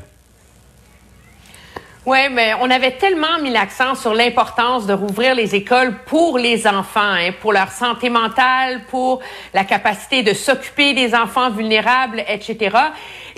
Oui, 2.05 2.17
mais 2.29 2.53
on 2.59 2.69
avait 2.69 2.97
tellement 2.97 3.39
mis 3.41 3.49
l'accent 3.49 3.95
sur 3.95 4.13
l'importance 4.13 4.85
de 4.85 4.91
rouvrir 4.91 5.35
les 5.35 5.55
écoles 5.55 5.95
pour 6.05 6.37
les 6.37 6.67
enfants, 6.67 6.99
hein, 6.99 7.31
pour 7.39 7.53
leur 7.53 7.71
santé 7.71 8.09
mentale, 8.09 8.81
pour 8.89 9.21
la 9.53 9.63
capacité 9.63 10.21
de 10.21 10.33
s'occuper 10.33 10.93
des 10.93 11.15
enfants 11.15 11.49
vulnérables, 11.49 12.21
etc. 12.27 12.75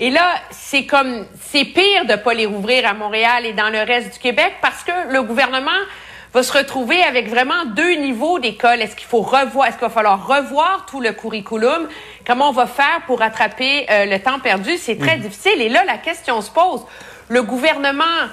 Et 0.00 0.10
là, 0.10 0.34
c'est 0.50 0.84
comme, 0.84 1.26
c'est 1.40 1.64
pire 1.64 2.06
de 2.06 2.16
pas 2.16 2.34
les 2.34 2.46
rouvrir 2.46 2.88
à 2.88 2.94
Montréal 2.94 3.46
et 3.46 3.52
dans 3.52 3.70
le 3.70 3.82
reste 3.82 4.14
du 4.14 4.18
Québec 4.18 4.54
parce 4.60 4.82
que 4.82 5.12
le 5.12 5.22
gouvernement 5.22 5.70
va 6.34 6.42
se 6.42 6.52
retrouver 6.52 7.00
avec 7.04 7.28
vraiment 7.28 7.66
deux 7.66 7.94
niveaux 7.94 8.40
d'école. 8.40 8.82
Est-ce 8.82 8.96
qu'il 8.96 9.06
faut 9.06 9.22
revoir, 9.22 9.68
est-ce 9.68 9.76
qu'il 9.76 9.86
va 9.86 9.90
falloir 9.90 10.26
revoir 10.26 10.86
tout 10.90 11.00
le 11.00 11.12
curriculum? 11.12 11.86
Comment 12.26 12.48
on 12.48 12.52
va 12.52 12.66
faire 12.66 13.02
pour 13.06 13.20
rattraper 13.20 13.86
euh, 13.88 14.06
le 14.06 14.18
temps 14.18 14.40
perdu? 14.40 14.76
C'est 14.76 14.98
très 14.98 15.18
mm. 15.18 15.20
difficile. 15.20 15.62
Et 15.62 15.68
là, 15.68 15.84
la 15.84 15.98
question 15.98 16.40
se 16.40 16.50
pose. 16.50 16.84
Le 17.28 17.44
gouvernement 17.44 18.26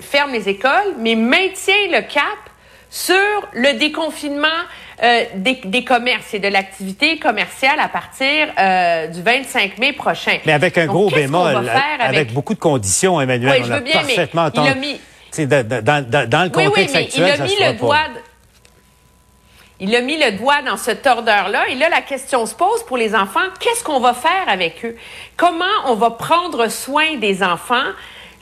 ferme 0.00 0.32
les 0.32 0.48
écoles, 0.48 0.94
mais 0.98 1.14
maintient 1.14 1.86
le 1.90 2.02
cap 2.02 2.38
sur 2.90 3.16
le 3.52 3.78
déconfinement 3.78 4.48
euh, 5.02 5.24
des, 5.36 5.84
commerces 5.84 6.34
et 6.34 6.40
de 6.40 6.48
l'activité 6.48 7.18
commerciale 7.18 7.78
à 7.80 7.88
partir 7.88 8.48
euh, 8.58 9.06
du 9.06 9.22
25 9.22 9.78
mai 9.78 9.92
prochain. 9.92 10.38
Mais 10.44 10.52
avec 10.52 10.76
un 10.76 10.86
gros 10.86 11.08
bémol, 11.08 11.70
avec... 11.98 12.34
beaucoup 12.34 12.54
de 12.54 12.58
conditions, 12.58 13.20
Emmanuel, 13.20 13.60
oui, 13.60 13.66
je 13.66 13.72
veux 13.72 13.80
bien, 13.80 13.94
parfaitement 13.94 14.50
mais 14.54 14.62
il 14.62 14.68
a 14.68 14.74
mis... 14.74 15.00
Dans, 15.46 15.84
dans, 15.84 16.28
dans, 16.28 16.42
le 16.42 16.50
contexte 16.50 16.96
oui, 16.96 17.22
oui, 17.22 17.22
mais 17.22 17.36
il 17.36 17.40
a 17.40 17.44
mis 17.44 17.56
le 17.60 17.78
doigt... 17.78 17.98
il 19.78 19.96
a 19.96 20.00
mis 20.00 20.18
le 20.18 20.32
doigt 20.32 20.60
dans 20.62 20.76
ce 20.76 20.90
tordeur-là. 20.90 21.68
Et 21.68 21.76
là, 21.76 21.88
la 21.88 22.02
question 22.02 22.44
se 22.44 22.54
pose 22.54 22.82
pour 22.86 22.98
les 22.98 23.14
enfants, 23.14 23.40
qu'est-ce 23.60 23.84
qu'on 23.84 24.00
va 24.00 24.12
faire 24.12 24.48
avec 24.48 24.84
eux? 24.84 24.96
Comment 25.36 25.64
on 25.86 25.94
va 25.94 26.10
prendre 26.10 26.66
soin 26.68 27.16
des 27.16 27.44
enfants? 27.44 27.86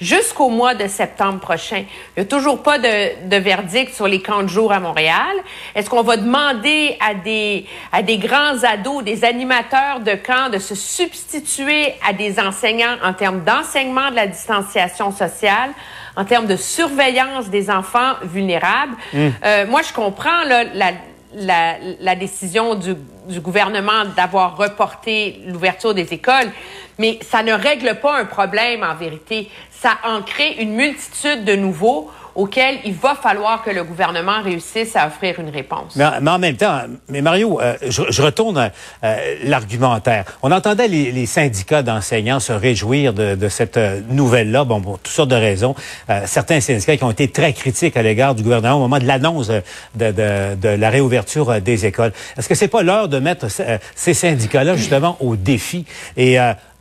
Jusqu'au 0.00 0.48
mois 0.48 0.74
de 0.74 0.86
septembre 0.86 1.40
prochain. 1.40 1.84
Il 2.16 2.20
n'y 2.20 2.22
a 2.22 2.24
toujours 2.26 2.62
pas 2.62 2.78
de, 2.78 3.28
de, 3.28 3.36
verdict 3.36 3.94
sur 3.94 4.06
les 4.06 4.22
camps 4.22 4.42
de 4.42 4.48
jour 4.48 4.72
à 4.72 4.80
Montréal. 4.80 5.36
Est-ce 5.74 5.90
qu'on 5.90 6.02
va 6.02 6.16
demander 6.16 6.96
à 7.00 7.14
des, 7.14 7.66
à 7.92 8.02
des 8.02 8.18
grands 8.18 8.62
ados, 8.62 9.02
des 9.02 9.24
animateurs 9.24 10.00
de 10.00 10.14
camps 10.14 10.50
de 10.50 10.58
se 10.58 10.74
substituer 10.74 11.94
à 12.08 12.12
des 12.12 12.38
enseignants 12.38 12.96
en 13.02 13.12
termes 13.12 13.42
d'enseignement 13.44 14.10
de 14.10 14.16
la 14.16 14.26
distanciation 14.26 15.10
sociale? 15.10 15.70
en 16.16 16.24
termes 16.24 16.46
de 16.48 16.56
surveillance 16.56 17.48
des 17.48 17.70
enfants 17.70 18.14
vulnérables? 18.24 18.96
Mmh. 19.12 19.28
Euh, 19.44 19.66
moi, 19.68 19.82
je 19.82 19.92
comprends 19.92 20.42
là, 20.48 20.64
la, 20.74 20.90
la, 21.34 21.76
la, 22.00 22.16
décision 22.16 22.74
du, 22.74 22.96
du 23.28 23.40
gouvernement 23.40 24.04
d'avoir 24.16 24.56
reporté 24.56 25.40
l'ouverture 25.46 25.94
des 25.94 26.12
écoles, 26.12 26.50
mais 26.98 27.18
ça 27.22 27.42
ne 27.42 27.52
règle 27.52 27.96
pas 28.00 28.18
un 28.18 28.24
problème 28.24 28.82
en 28.82 28.94
vérité. 28.94 29.48
Ça 29.70 29.92
en 30.04 30.22
crée 30.22 30.56
une 30.58 30.74
multitude 30.74 31.44
de 31.44 31.54
nouveaux 31.54 32.10
auquel 32.38 32.76
il 32.84 32.94
va 32.94 33.16
falloir 33.16 33.64
que 33.64 33.70
le 33.70 33.82
gouvernement 33.82 34.40
réussisse 34.42 34.94
à 34.94 35.08
offrir 35.08 35.40
une 35.40 35.50
réponse. 35.50 35.96
Mais, 35.96 36.30
en 36.30 36.38
même 36.38 36.56
temps, 36.56 36.82
mais 37.08 37.20
Mario, 37.20 37.60
euh, 37.60 37.74
je, 37.88 38.22
retourne 38.22 38.70
euh, 39.02 39.34
l'argumentaire. 39.42 40.24
On 40.42 40.52
entendait 40.52 40.86
les, 40.86 41.26
syndicats 41.26 41.82
d'enseignants 41.82 42.38
se 42.38 42.52
réjouir 42.52 43.12
de, 43.12 43.48
cette 43.48 43.76
euh, 43.76 44.00
nouvelle-là, 44.08 44.64
bon, 44.64 44.80
pour 44.80 45.00
toutes 45.00 45.12
sortes 45.12 45.30
de 45.30 45.34
raisons. 45.34 45.74
Euh, 46.10 46.20
certains 46.26 46.60
syndicats 46.60 46.96
qui 46.96 47.02
ont 47.02 47.10
été 47.10 47.28
très 47.28 47.52
critiques 47.52 47.96
à 47.96 48.02
l'égard 48.02 48.36
du 48.36 48.44
gouvernement 48.44 48.76
au 48.76 48.80
moment 48.80 49.00
de 49.00 49.06
l'annonce 49.06 49.48
de, 49.48 49.62
de, 49.96 50.54
de, 50.54 50.68
la 50.68 50.90
réouverture 50.90 51.60
des 51.60 51.86
écoles. 51.86 52.12
Est-ce 52.36 52.48
que 52.48 52.54
c'est 52.54 52.68
pas 52.68 52.84
l'heure 52.84 53.08
de 53.08 53.18
mettre 53.18 53.48
ces 53.96 54.14
syndicats-là 54.14 54.76
justement 54.76 55.16
au 55.18 55.34
défi? 55.34 55.86
Et 56.16 56.38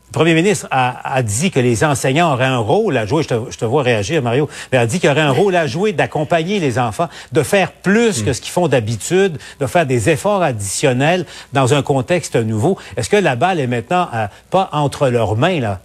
le 0.08 0.14
premier 0.14 0.34
ministre 0.34 0.68
a, 0.72 1.22
dit 1.22 1.52
que 1.52 1.60
les 1.60 1.84
enseignants 1.84 2.32
auraient 2.32 2.46
un 2.46 2.60
rôle 2.60 2.96
à 2.98 3.06
jouer. 3.06 3.24
Je 3.24 3.28
te, 3.28 3.52
je 3.52 3.58
te 3.58 3.66
vois 3.66 3.84
réagir, 3.84 4.22
Mario. 4.22 4.50
Mais 4.72 4.78
a 4.78 4.86
dit 4.86 5.00
qu'il 5.00 5.10
y 5.10 5.12
aurait 5.12 5.22
un 5.22 5.32
rôle 5.32 5.56
à 5.56 5.68
jouer 5.68 5.92
d'accompagner 5.92 6.60
les 6.60 6.80
enfants, 6.80 7.10
de 7.34 7.44
faire 7.44 7.72
plus 7.72 8.24
que 8.24 8.32
ce 8.32 8.40
qu'ils 8.40 8.52
font 8.52 8.70
d'habitude, 8.70 9.38
de 9.60 9.66
faire 9.68 9.86
des 9.86 10.10
efforts 10.10 10.42
additionnels 10.42 11.26
dans 11.52 11.74
un 11.74 11.82
contexte 11.82 12.38
nouveau. 12.38 12.78
Est-ce 12.96 13.10
que 13.10 13.18
la 13.18 13.36
balle 13.36 13.60
est 13.60 13.68
maintenant 13.68 14.08
euh, 14.14 14.28
pas 14.50 14.70
entre 14.72 15.10
leurs 15.10 15.36
mains, 15.36 15.60
là? 15.60 15.82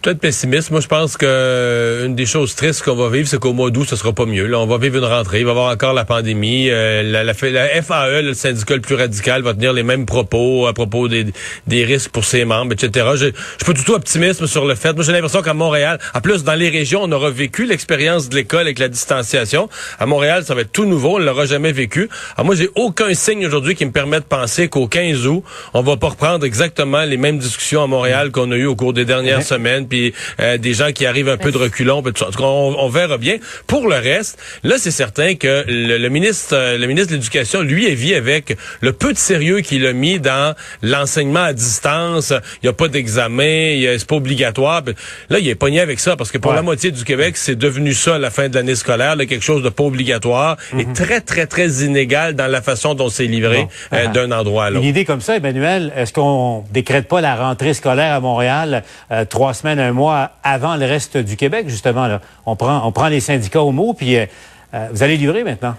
Peut-être 0.00 0.18
pessimiste. 0.18 0.70
Moi, 0.70 0.80
je 0.80 0.86
pense 0.86 1.16
que 1.16 1.26
euh, 1.26 2.06
une 2.06 2.14
des 2.14 2.26
choses 2.26 2.54
tristes 2.54 2.82
qu'on 2.82 2.94
va 2.94 3.08
vivre, 3.08 3.28
c'est 3.28 3.38
qu'au 3.38 3.52
mois 3.52 3.70
d'août, 3.70 3.86
ce 3.88 3.96
sera 3.96 4.12
pas 4.12 4.26
mieux. 4.26 4.46
Là, 4.46 4.58
on 4.58 4.66
va 4.66 4.78
vivre 4.78 4.98
une 4.98 5.04
rentrée. 5.04 5.40
Il 5.40 5.44
va 5.44 5.50
y 5.50 5.52
avoir 5.52 5.72
encore 5.72 5.92
la 5.92 6.04
pandémie. 6.04 6.68
Euh, 6.70 7.02
la, 7.02 7.24
la, 7.24 7.34
FAE, 7.34 8.22
le 8.22 8.34
syndicat 8.34 8.74
le 8.74 8.80
plus 8.80 8.94
radical, 8.94 9.42
va 9.42 9.54
tenir 9.54 9.72
les 9.72 9.82
mêmes 9.82 10.06
propos 10.06 10.66
à 10.66 10.72
propos 10.72 11.08
des, 11.08 11.26
des 11.66 11.84
risques 11.84 12.10
pour 12.10 12.24
ses 12.24 12.44
membres, 12.44 12.72
etc. 12.72 13.06
Je, 13.14 13.16
je 13.16 13.24
suis 13.24 13.64
pas 13.66 13.72
du 13.72 13.84
tout 13.84 13.94
optimiste 13.94 14.46
sur 14.46 14.66
le 14.66 14.74
fait. 14.74 14.92
Moi, 14.92 15.04
j'ai 15.04 15.12
l'impression 15.12 15.42
qu'à 15.42 15.54
Montréal, 15.54 15.98
en 16.14 16.20
plus, 16.20 16.44
dans 16.44 16.54
les 16.54 16.68
régions, 16.68 17.00
on 17.02 17.12
aura 17.12 17.30
vécu 17.30 17.66
l'expérience 17.66 18.28
de 18.28 18.36
l'école 18.36 18.62
avec 18.62 18.78
la 18.78 18.88
distanciation. 18.88 19.68
À 19.98 20.06
Montréal, 20.06 20.44
ça 20.44 20.54
va 20.54 20.62
être 20.62 20.72
tout 20.72 20.84
nouveau. 20.84 21.16
On 21.16 21.18
l'aura 21.18 21.46
jamais 21.46 21.72
vécu. 21.72 22.08
Alors 22.36 22.46
moi, 22.46 22.54
j'ai 22.54 22.68
aucun 22.74 23.12
signe 23.14 23.46
aujourd'hui 23.46 23.74
qui 23.74 23.84
me 23.84 23.92
permet 23.92 24.20
de 24.20 24.24
penser 24.24 24.68
qu'au 24.68 24.86
15 24.86 25.26
août, 25.26 25.42
on 25.74 25.82
va 25.82 25.96
pas 25.96 26.08
reprendre 26.08 26.44
exactement 26.44 27.04
les 27.04 27.16
mêmes 27.16 27.38
discussions 27.38 27.82
à 27.82 27.86
Montréal 27.86 28.30
qu'on 28.30 28.50
a 28.52 28.56
eues 28.56 28.66
au 28.66 28.76
cours 28.76 28.92
des 28.92 29.04
dernières 29.04 29.42
semaines 29.42 29.87
puis 29.88 30.14
euh, 30.40 30.58
des 30.58 30.74
gens 30.74 30.92
qui 30.92 31.06
arrivent 31.06 31.28
un 31.28 31.36
peu 31.36 31.50
de 31.50 31.58
reculons, 31.58 32.02
tout 32.02 32.12
ça. 32.16 32.28
On, 32.40 32.76
on, 32.78 32.88
verra 32.88 33.18
bien. 33.18 33.36
Pour 33.66 33.88
le 33.88 33.96
reste, 33.96 34.38
là, 34.62 34.76
c'est 34.78 34.90
certain 34.90 35.34
que 35.34 35.64
le, 35.66 36.08
ministre, 36.08 36.54
euh, 36.54 36.78
le 36.78 36.86
ministre 36.86 37.10
de 37.10 37.16
l'Éducation, 37.16 37.62
lui, 37.62 37.86
est 37.90 37.94
vit 37.94 38.14
avec 38.14 38.56
le 38.80 38.92
peu 38.92 39.12
de 39.12 39.18
sérieux 39.18 39.60
qu'il 39.60 39.86
a 39.86 39.92
mis 39.92 40.20
dans 40.20 40.54
l'enseignement 40.82 41.42
à 41.42 41.52
distance. 41.52 42.32
Il 42.62 42.66
n'y 42.66 42.68
a 42.68 42.72
pas 42.72 42.88
d'examen, 42.88 43.96
c'est 43.98 44.06
pas 44.06 44.16
obligatoire. 44.16 44.82
Là, 45.30 45.38
il 45.38 45.48
est 45.48 45.54
pogné 45.54 45.80
avec 45.80 46.00
ça 46.00 46.16
parce 46.16 46.30
que 46.30 46.38
pour 46.38 46.52
la 46.52 46.62
moitié 46.62 46.90
du 46.90 47.04
Québec, 47.04 47.36
c'est 47.36 47.56
devenu 47.56 47.94
ça 47.94 48.16
à 48.16 48.18
la 48.18 48.30
fin 48.30 48.48
de 48.48 48.54
l'année 48.54 48.74
scolaire, 48.74 49.16
là, 49.16 49.26
quelque 49.26 49.44
chose 49.44 49.62
de 49.62 49.68
pas 49.68 49.84
obligatoire 49.84 50.56
et 50.72 50.84
mhm. 50.84 50.92
très, 50.92 51.20
très, 51.20 51.46
très 51.46 51.68
inégal 51.84 52.34
dans 52.34 52.46
la 52.46 52.62
façon 52.62 52.94
dont 52.94 53.08
c'est 53.08 53.26
livré 53.26 53.68
euh, 53.92 54.04
ah. 54.04 54.06
d'un 54.08 54.30
endroit 54.32 54.66
à 54.66 54.70
l'autre. 54.70 54.82
Une 54.82 54.88
idée 54.88 55.04
comme 55.04 55.20
ça, 55.20 55.36
Emmanuel, 55.36 55.92
est-ce 55.96 56.12
qu'on 56.12 56.64
décrète 56.72 57.08
pas 57.08 57.20
la 57.20 57.36
rentrée 57.36 57.74
scolaire 57.74 58.14
à 58.14 58.20
Montréal 58.20 58.82
trois 59.28 59.54
semaines, 59.54 59.77
un 59.78 59.92
mois 59.92 60.30
avant 60.42 60.76
le 60.76 60.86
reste 60.86 61.16
du 61.16 61.36
Québec, 61.36 61.68
justement. 61.68 62.06
Là. 62.06 62.20
On, 62.46 62.56
prend, 62.56 62.86
on 62.86 62.92
prend 62.92 63.08
les 63.08 63.20
syndicats 63.20 63.62
au 63.62 63.72
mot, 63.72 63.94
puis 63.94 64.16
euh, 64.16 64.26
euh, 64.74 64.88
vous 64.92 65.02
allez 65.02 65.16
livrer 65.16 65.44
maintenant? 65.44 65.74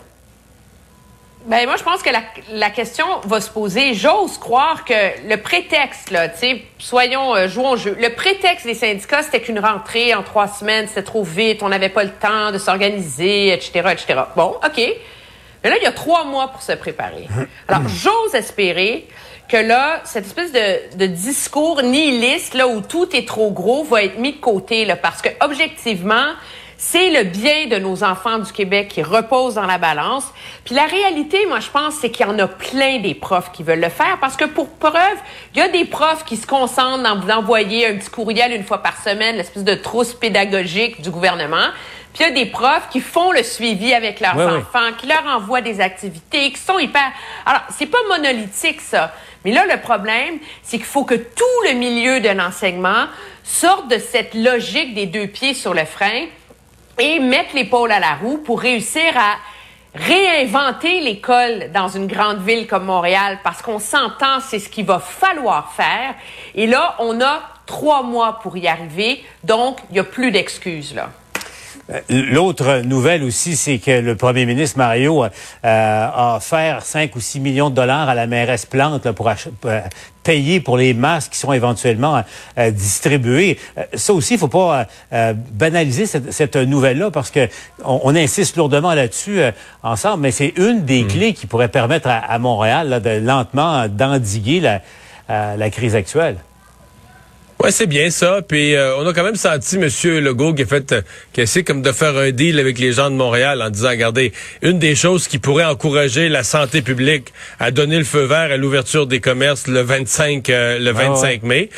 Ben 1.45 1.65
moi, 1.65 1.77
je 1.77 1.83
pense 1.83 2.03
que 2.03 2.09
la, 2.09 2.21
la 2.51 2.69
question 2.69 3.05
va 3.25 3.39
se 3.41 3.49
poser. 3.49 3.93
J'ose 3.93 4.37
croire 4.37 4.83
que 4.83 5.27
le 5.27 5.37
prétexte, 5.37 6.11
là, 6.11 6.29
tu 6.29 6.37
sais, 6.37 6.61
soyons, 6.77 7.35
euh, 7.35 7.47
jouons 7.47 7.71
au 7.71 7.77
jeu. 7.77 7.97
Le 7.99 8.13
prétexte 8.13 8.65
des 8.65 8.73
syndicats, 8.73 9.23
c'était 9.23 9.41
qu'une 9.41 9.59
rentrée 9.59 10.13
en 10.13 10.21
trois 10.21 10.47
semaines, 10.47 10.87
c'était 10.87 11.03
trop 11.03 11.23
vite, 11.23 11.63
on 11.63 11.69
n'avait 11.69 11.89
pas 11.89 12.03
le 12.03 12.11
temps 12.11 12.51
de 12.51 12.57
s'organiser, 12.57 13.53
etc., 13.53 13.89
etc. 13.91 14.19
Bon, 14.35 14.57
OK. 14.63 14.81
Mais 15.63 15.69
là, 15.69 15.77
il 15.79 15.83
y 15.83 15.87
a 15.87 15.91
trois 15.91 16.25
mois 16.25 16.49
pour 16.49 16.61
se 16.61 16.73
préparer. 16.73 17.27
Alors, 17.67 17.87
j'ose 17.87 18.35
espérer 18.35 19.07
que 19.49 19.57
là, 19.57 20.01
cette 20.05 20.25
espèce 20.25 20.51
de, 20.51 20.97
de, 20.97 21.05
discours 21.07 21.81
nihiliste, 21.81 22.53
là, 22.53 22.67
où 22.67 22.81
tout 22.81 23.15
est 23.15 23.27
trop 23.27 23.51
gros, 23.51 23.83
va 23.83 24.03
être 24.03 24.19
mis 24.19 24.33
de 24.33 24.39
côté, 24.39 24.85
là, 24.85 24.95
parce 24.95 25.21
que, 25.21 25.29
objectivement, 25.41 26.33
c'est 26.81 27.09
le 27.09 27.23
bien 27.25 27.67
de 27.67 27.75
nos 27.75 28.05
enfants 28.05 28.39
du 28.39 28.53
Québec 28.53 28.87
qui 28.87 29.03
repose 29.03 29.55
dans 29.55 29.65
la 29.65 29.77
balance. 29.77 30.23
Puis 30.63 30.75
la 30.75 30.85
réalité, 30.85 31.45
moi, 31.45 31.59
je 31.59 31.69
pense, 31.69 31.95
c'est 31.95 32.09
qu'il 32.09 32.25
y 32.25 32.29
en 32.29 32.39
a 32.39 32.47
plein 32.47 32.99
des 32.99 33.13
profs 33.13 33.51
qui 33.51 33.63
veulent 33.63 33.81
le 33.81 33.89
faire 33.89 34.17
parce 34.21 34.37
que 34.37 34.45
pour 34.45 34.69
preuve, 34.69 35.17
il 35.53 35.59
y 35.59 35.61
a 35.61 35.67
des 35.67 35.83
profs 35.83 36.23
qui 36.23 36.37
se 36.37 36.47
concentrent 36.47 37.03
dans 37.03 37.19
vous 37.19 37.29
envoyer 37.29 37.85
un 37.85 37.97
petit 37.97 38.09
courriel 38.09 38.53
une 38.53 38.63
fois 38.63 38.77
par 38.77 38.95
semaine, 39.03 39.35
l'espèce 39.35 39.65
de 39.65 39.75
trousse 39.75 40.13
pédagogique 40.13 41.01
du 41.01 41.09
gouvernement. 41.11 41.67
Puis 42.13 42.23
il 42.23 42.27
y 42.27 42.31
a 42.31 42.45
des 42.45 42.49
profs 42.49 42.87
qui 42.89 43.01
font 43.01 43.33
le 43.33 43.43
suivi 43.43 43.93
avec 43.93 44.21
leurs 44.21 44.37
enfants, 44.37 44.93
qui 44.97 45.05
leur 45.05 45.25
envoient 45.25 45.61
des 45.61 45.81
activités, 45.81 46.49
qui 46.51 46.59
sont 46.59 46.79
hyper... 46.79 47.11
Alors, 47.45 47.61
c'est 47.77 47.87
pas 47.87 47.99
monolithique, 48.07 48.79
ça. 48.79 49.11
Mais 49.45 49.51
là, 49.51 49.65
le 49.65 49.79
problème, 49.79 50.39
c'est 50.63 50.77
qu'il 50.77 50.85
faut 50.85 51.05
que 51.05 51.15
tout 51.15 51.43
le 51.67 51.73
milieu 51.73 52.19
de 52.19 52.29
l'enseignement 52.29 53.05
sorte 53.43 53.87
de 53.89 53.97
cette 53.97 54.33
logique 54.33 54.93
des 54.93 55.05
deux 55.05 55.27
pieds 55.27 55.53
sur 55.53 55.73
le 55.73 55.85
frein 55.85 56.25
et 56.99 57.19
mette 57.19 57.53
l'épaule 57.53 57.91
à 57.91 57.99
la 57.99 58.15
roue 58.15 58.37
pour 58.39 58.59
réussir 58.59 59.17
à 59.17 59.37
réinventer 59.95 61.01
l'école 61.01 61.71
dans 61.73 61.87
une 61.87 62.07
grande 62.07 62.41
ville 62.41 62.67
comme 62.67 62.85
Montréal 62.85 63.39
parce 63.43 63.61
qu'on 63.61 63.79
s'entend, 63.79 64.39
c'est 64.41 64.59
ce 64.59 64.69
qu'il 64.69 64.85
va 64.85 64.99
falloir 64.99 65.73
faire. 65.73 66.13
Et 66.53 66.67
là, 66.67 66.95
on 66.99 67.21
a 67.21 67.41
trois 67.65 68.03
mois 68.03 68.39
pour 68.41 68.57
y 68.57 68.67
arriver, 68.67 69.23
donc 69.43 69.79
il 69.89 69.93
n'y 69.93 69.99
a 69.99 70.03
plus 70.03 70.31
d'excuses 70.31 70.93
là. 70.93 71.09
Euh, 71.89 72.01
l'autre 72.09 72.81
nouvelle 72.85 73.23
aussi, 73.23 73.55
c'est 73.55 73.79
que 73.79 73.91
le 73.91 74.15
premier 74.15 74.45
ministre 74.45 74.77
Mario 74.77 75.23
euh, 75.23 75.29
a 75.63 76.35
offert 76.37 76.83
5 76.83 77.15
ou 77.15 77.19
6 77.19 77.39
millions 77.39 77.69
de 77.69 77.75
dollars 77.75 78.09
à 78.09 78.15
la 78.15 78.27
mairesse 78.27 78.65
Plante 78.65 79.11
pour 79.11 79.29
euh, 79.29 79.81
payer 80.23 80.59
pour 80.59 80.77
les 80.77 80.93
masques 80.93 81.31
qui 81.31 81.39
sont 81.39 81.53
éventuellement 81.53 82.23
distribués. 82.71 83.57
ça 83.93 84.13
aussi, 84.13 84.33
il 84.35 84.39
faut 84.39 84.47
pas 84.47 84.85
banaliser 85.53 86.05
cette, 86.05 86.55
nouvelle-là 86.55 87.09
parce 87.09 87.31
que 87.31 87.47
on, 87.83 88.15
insiste 88.15 88.57
lourdement 88.57 88.93
là-dessus 88.93 89.39
ensemble, 89.81 90.23
mais 90.23 90.31
c'est 90.31 90.53
une 90.57 90.83
des 90.83 91.03
hmm. 91.03 91.07
clés 91.07 91.33
qui 91.33 91.47
pourrait 91.47 91.69
permettre 91.69 92.09
à, 92.09 92.37
Montréal 92.37 93.01
de 93.01 93.25
lentement 93.25 93.87
d'endiguer 93.87 94.59
la, 94.59 94.81
la 95.55 95.69
crise 95.71 95.95
actuelle. 95.95 96.35
Ouais, 97.61 97.71
c'est 97.71 97.87
bien 97.87 98.09
ça. 98.09 98.39
Puis 98.41 98.73
euh, 98.73 98.95
on 98.95 99.05
a 99.05 99.11
quand 99.11 99.25
même 99.25 99.35
senti 99.35 99.77
Monsieur 99.77 100.21
Legault 100.21 100.53
qui 100.53 100.61
a 100.61 100.65
fait, 100.65 100.93
euh, 100.93 101.01
qui 101.33 101.41
essaie 101.41 101.65
comme 101.65 101.81
de 101.81 101.91
faire 101.91 102.15
un 102.15 102.31
deal 102.31 102.57
avec 102.57 102.79
les 102.79 102.93
gens 102.93 103.09
de 103.09 103.17
Montréal 103.17 103.61
en 103.61 103.69
disant, 103.69 103.89
regardez, 103.89 104.31
une 104.61 104.79
des 104.79 104.95
choses 104.95 105.27
qui 105.27 105.39
pourrait 105.39 105.65
encourager 105.65 106.29
la 106.29 106.43
santé 106.43 106.81
publique 106.81 107.33
à 107.59 107.71
donner 107.71 107.97
le 107.97 108.05
feu 108.05 108.23
vert 108.23 108.53
à 108.53 108.55
l'ouverture 108.55 109.07
des 109.07 109.19
commerces 109.19 109.67
le 109.67 109.81
25, 109.81 110.49
euh, 110.49 110.79
le 110.79 110.91
25 110.91 111.41
ah 111.43 111.45
mai, 111.45 111.69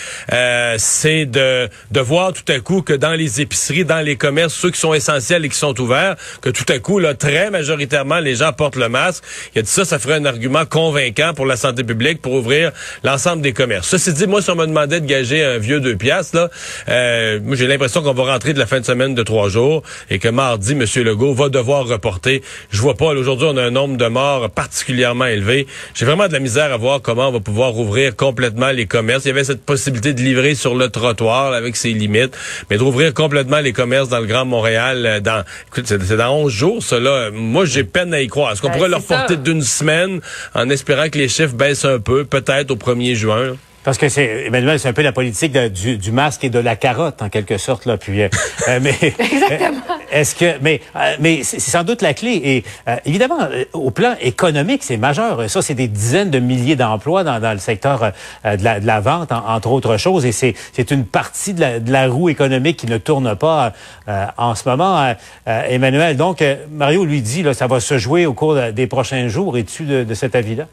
c'est 0.78 1.26
de 1.26 1.68
de 1.90 2.00
voir 2.00 2.34
tout 2.34 2.50
à 2.52 2.60
coup 2.60 2.84
que 2.84 2.94
dans 2.94 3.14
les 3.14 3.42
épiceries, 3.42 3.84
dans 3.84 4.02
les 4.02 4.18
commerces, 4.18 4.54
ceux 4.54 4.70
qui 4.70 4.80
sont 4.80 4.94
essentiels 4.94 5.46
et 5.46 5.50
qui 5.50 5.58
sont 5.58 5.80
ouverts, 5.82 6.16
que 6.42 6.52
tout 6.52 6.72
à 6.72 6.78
coup, 6.78 7.00
là, 7.00 7.16
très 7.16 7.50
majoritairement, 7.50 8.20
les 8.20 8.36
gens 8.36 8.54
portent 8.54 8.76
le 8.76 8.88
masque. 8.88 9.24
Il 9.56 9.60
a 9.60 9.62
dit 9.64 9.72
ça, 9.72 9.84
ça 9.84 9.98
ferait 9.98 10.16
un 10.16 10.26
argument 10.26 10.66
convaincant 10.66 11.34
pour 11.34 11.48
la 11.48 11.56
santé 11.56 11.84
publique 11.84 12.22
pour 12.22 12.34
ouvrir 12.34 12.72
l'ensemble 13.04 13.42
des 13.42 13.54
commerces. 13.54 13.88
Ceci 13.88 14.14
dit, 14.14 14.28
moi, 14.28 14.44
si 14.44 14.52
on 14.52 14.56
me 14.56 14.68
demandait 14.68 15.02
de 15.02 15.08
gager 15.08 15.44
un 15.44 15.58
vieux 15.58 15.71
vieux 15.72 15.80
deux 15.80 15.96
piastres, 15.96 16.36
là, 16.36 16.50
euh, 16.90 17.40
moi 17.42 17.56
j'ai 17.56 17.68
l'impression 17.68 18.02
qu'on 18.02 18.14
va 18.14 18.24
rentrer 18.34 18.54
de 18.54 18.60
la 18.60 18.66
fin 18.66 18.82
de 18.82 18.86
semaine 18.86 19.16
de 19.16 19.24
trois 19.24 19.48
jours 19.48 19.84
et 20.10 20.20
que 20.20 20.28
mardi, 20.28 20.74
M. 20.74 20.84
Legault 21.04 21.34
va 21.34 21.48
devoir 21.48 21.88
reporter. 21.88 22.42
Je 22.72 22.82
vois 22.82 22.96
pas, 22.96 23.06
aujourd'hui, 23.06 23.48
on 23.50 23.56
a 23.56 23.64
un 23.64 23.72
nombre 23.72 23.96
de 23.96 24.08
morts 24.08 24.50
particulièrement 24.50 25.26
élevé. 25.26 25.68
J'ai 25.94 26.06
vraiment 26.06 26.28
de 26.28 26.34
la 26.34 26.40
misère 26.40 26.74
à 26.74 26.78
voir 26.78 27.02
comment 27.02 27.30
on 27.30 27.32
va 27.32 27.40
pouvoir 27.40 27.78
ouvrir 27.78 28.18
complètement 28.18 28.72
les 28.72 28.86
commerces. 28.86 29.24
Il 29.24 29.30
y 29.30 29.32
avait 29.32 29.46
cette 29.46 29.64
possibilité 29.64 30.14
de 30.14 30.22
livrer 30.22 30.56
sur 30.56 30.76
le 30.76 30.90
trottoir 30.90 31.54
avec 31.54 31.78
ses 31.78 31.94
limites, 31.94 32.38
mais 32.70 32.78
de 32.78 32.84
rouvrir 32.84 33.14
complètement 33.14 33.60
les 33.60 33.72
commerces 33.72 34.10
dans 34.10 34.20
le 34.20 34.26
Grand 34.26 34.46
Montréal 34.46 35.06
euh, 35.06 35.20
dans 35.22 35.44
écoute, 35.68 35.86
c'est 35.88 36.18
dans 36.18 36.36
11 36.36 36.52
jours, 36.52 36.84
cela. 36.84 37.30
Moi, 37.32 37.64
j'ai 37.64 37.86
peine 37.86 38.14
à 38.14 38.20
y 38.20 38.28
croire. 38.28 38.52
Est-ce 38.52 38.62
qu'on 38.62 38.68
Ben, 38.68 38.76
pourrait 38.76 38.90
leur 38.90 39.04
porter 39.04 39.38
d'une 39.38 39.62
semaine 39.62 40.20
en 40.54 40.70
espérant 40.70 41.08
que 41.08 41.18
les 41.18 41.30
chiffres 41.30 41.56
baissent 41.56 41.86
un 41.86 42.00
peu, 42.00 42.26
peut-être 42.26 42.72
au 42.72 42.76
1er 42.76 43.16
juin? 43.16 43.44
là? 43.46 43.54
Parce 43.84 43.98
que 43.98 44.10
c'est 44.10 44.46
Emmanuel, 44.46 44.80
c'est 44.80 44.90
un 44.90 44.94
peu 44.94 45.02
la 45.02 45.12
politique 45.12 45.52
de- 45.54 45.68
du, 45.68 45.98
du 45.98 46.12
masque 46.12 46.44
et 46.44 46.50
de 46.52 46.60
la 46.60 46.76
carotte 46.76 47.22
en 47.24 47.30
quelque 47.30 47.58
sorte 47.58 47.88
là. 47.88 47.98
Puis, 47.98 48.22
euh, 48.22 48.30
euh, 48.68 48.80
mais 48.80 48.94
Exactement. 49.02 49.82
est-ce 50.12 50.36
que 50.36 50.54
mais 50.62 50.82
euh, 50.96 51.16
mais 51.20 51.42
c'est 51.44 51.60
sans 51.60 51.84
doute 51.84 52.04
la 52.04 52.14
clé 52.14 52.40
et 52.44 52.64
euh, 52.88 52.98
évidemment 53.06 53.40
euh, 53.42 53.64
au 53.74 53.90
plan 53.90 54.14
économique 54.22 54.84
c'est 54.84 54.98
majeur. 54.98 55.50
Ça 55.50 55.64
c'est 55.64 55.74
des 55.74 55.88
dizaines 55.88 56.30
de 56.30 56.38
milliers 56.38 56.76
d'emplois 56.76 57.24
dans, 57.24 57.40
dans 57.40 57.54
le 57.54 57.58
secteur 57.60 58.12
euh, 58.46 58.56
de, 58.56 58.64
la, 58.64 58.80
de 58.80 58.86
la 58.86 59.00
vente 59.00 59.32
en- 59.32 59.48
entre 59.48 59.72
autres 59.72 59.98
choses 59.98 60.26
et 60.28 60.32
c'est 60.32 60.54
c'est 60.74 60.92
une 60.92 61.06
partie 61.06 61.54
de 61.56 61.62
la, 61.62 61.80
de 61.80 61.92
la 61.92 62.08
roue 62.08 62.30
économique 62.30 62.78
qui 62.78 62.86
ne 62.88 63.00
tourne 63.00 63.36
pas 63.36 63.74
euh, 64.08 64.26
en 64.38 64.54
ce 64.54 64.70
moment. 64.70 65.02
euh, 65.02 65.14
euh, 65.48 65.64
Emmanuel, 65.70 66.18
donc 66.18 66.44
euh, 66.44 66.56
Mario 66.72 67.04
lui 67.04 67.22
dit 67.22 67.42
là 67.42 67.56
ça 67.56 67.66
va 67.66 67.80
se 67.80 67.98
jouer 67.98 68.28
au 68.28 68.34
cours 68.34 68.54
de- 68.54 68.70
des 68.70 68.86
prochains 68.86 69.28
jours. 69.28 69.58
Es-tu 69.58 69.86
de, 69.86 70.04
de 70.04 70.14
cet 70.14 70.36
avis-là? 70.36 70.68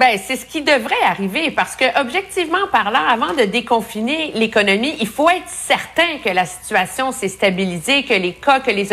Ben, 0.00 0.18
c'est 0.18 0.36
ce 0.36 0.46
qui 0.46 0.62
devrait 0.62 0.94
arriver 1.06 1.50
parce 1.50 1.76
que, 1.76 1.84
objectivement 2.00 2.66
parlant, 2.72 3.04
avant 3.06 3.34
de 3.34 3.42
déconfiner 3.42 4.32
l'économie, 4.34 4.96
il 4.98 5.06
faut 5.06 5.28
être 5.28 5.46
certain 5.46 6.16
que 6.24 6.30
la 6.30 6.46
situation 6.46 7.12
s'est 7.12 7.28
stabilisée, 7.28 8.04
que 8.04 8.14
les 8.14 8.32
cas, 8.32 8.60
que 8.60 8.70
les, 8.70 8.88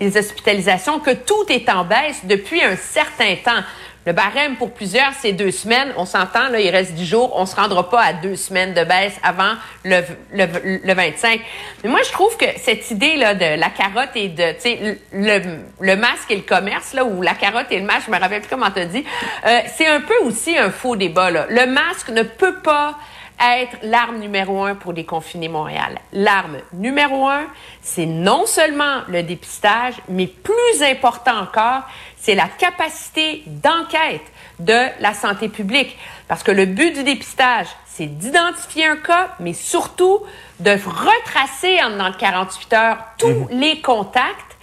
les 0.00 0.16
hospitalisations, 0.16 0.98
que 0.98 1.10
tout 1.10 1.44
est 1.50 1.68
en 1.68 1.84
baisse 1.84 2.24
depuis 2.24 2.62
un 2.62 2.76
certain 2.76 3.36
temps. 3.44 3.62
Le 4.06 4.14
barème 4.14 4.56
pour 4.56 4.72
plusieurs, 4.72 5.12
c'est 5.20 5.32
deux 5.32 5.50
semaines. 5.50 5.92
On 5.98 6.06
s'entend, 6.06 6.48
là, 6.48 6.58
il 6.58 6.70
reste 6.70 6.94
dix 6.94 7.06
jours. 7.06 7.32
On 7.36 7.44
se 7.44 7.54
rendra 7.54 7.90
pas 7.90 8.00
à 8.00 8.12
deux 8.14 8.34
semaines 8.34 8.72
de 8.72 8.82
baisse 8.82 9.12
avant 9.22 9.52
le, 9.84 10.00
le, 10.32 10.46
le 10.82 10.94
25. 10.94 11.40
Mais 11.84 11.90
moi, 11.90 12.00
je 12.06 12.10
trouve 12.10 12.34
que 12.38 12.46
cette 12.56 12.90
idée-là 12.90 13.34
de 13.34 13.60
la 13.60 13.68
carotte 13.68 14.10
et 14.14 14.28
de, 14.28 14.52
tu 14.52 14.60
sais, 14.60 14.98
le, 15.12 15.58
le 15.80 15.96
masque 15.96 16.30
et 16.30 16.36
le 16.36 16.42
commerce, 16.42 16.94
là, 16.94 17.04
ou 17.04 17.20
la 17.20 17.34
carotte 17.34 17.66
et 17.70 17.78
le 17.78 17.84
masque, 17.84 18.06
je 18.06 18.10
me 18.12 18.18
rappelle 18.18 18.40
plus 18.40 18.48
comment 18.48 18.70
t'as 18.70 18.86
dit, 18.86 19.04
euh, 19.46 19.60
c'est 19.76 19.86
un 19.86 20.00
peu 20.00 20.16
aussi 20.24 20.56
un 20.56 20.70
faux 20.70 20.96
débat, 20.96 21.30
là. 21.30 21.46
Le 21.50 21.66
masque 21.66 22.08
ne 22.08 22.22
peut 22.22 22.56
pas 22.56 22.96
être 23.40 23.76
l'arme 23.82 24.18
numéro 24.18 24.64
un 24.64 24.74
pour 24.74 24.92
déconfiner 24.92 25.48
Montréal. 25.48 25.98
L'arme 26.12 26.58
numéro 26.72 27.26
un, 27.26 27.46
c'est 27.82 28.06
non 28.06 28.46
seulement 28.46 29.00
le 29.08 29.22
dépistage, 29.22 29.94
mais 30.08 30.26
plus 30.26 30.82
important 30.82 31.38
encore, 31.40 31.82
c'est 32.16 32.34
la 32.34 32.48
capacité 32.48 33.42
d'enquête 33.46 34.22
de 34.58 34.78
la 35.00 35.14
santé 35.14 35.48
publique. 35.48 35.96
Parce 36.28 36.42
que 36.42 36.52
le 36.52 36.66
but 36.66 36.94
du 36.94 37.02
dépistage, 37.02 37.66
c'est 37.86 38.06
d'identifier 38.06 38.86
un 38.86 38.96
cas, 38.96 39.34
mais 39.40 39.52
surtout 39.52 40.20
de 40.60 40.70
retracer 40.70 41.82
en 41.82 41.96
dans 41.96 42.12
48 42.12 42.72
heures 42.74 42.98
tous 43.18 43.48
les 43.50 43.80
contacts 43.80 44.56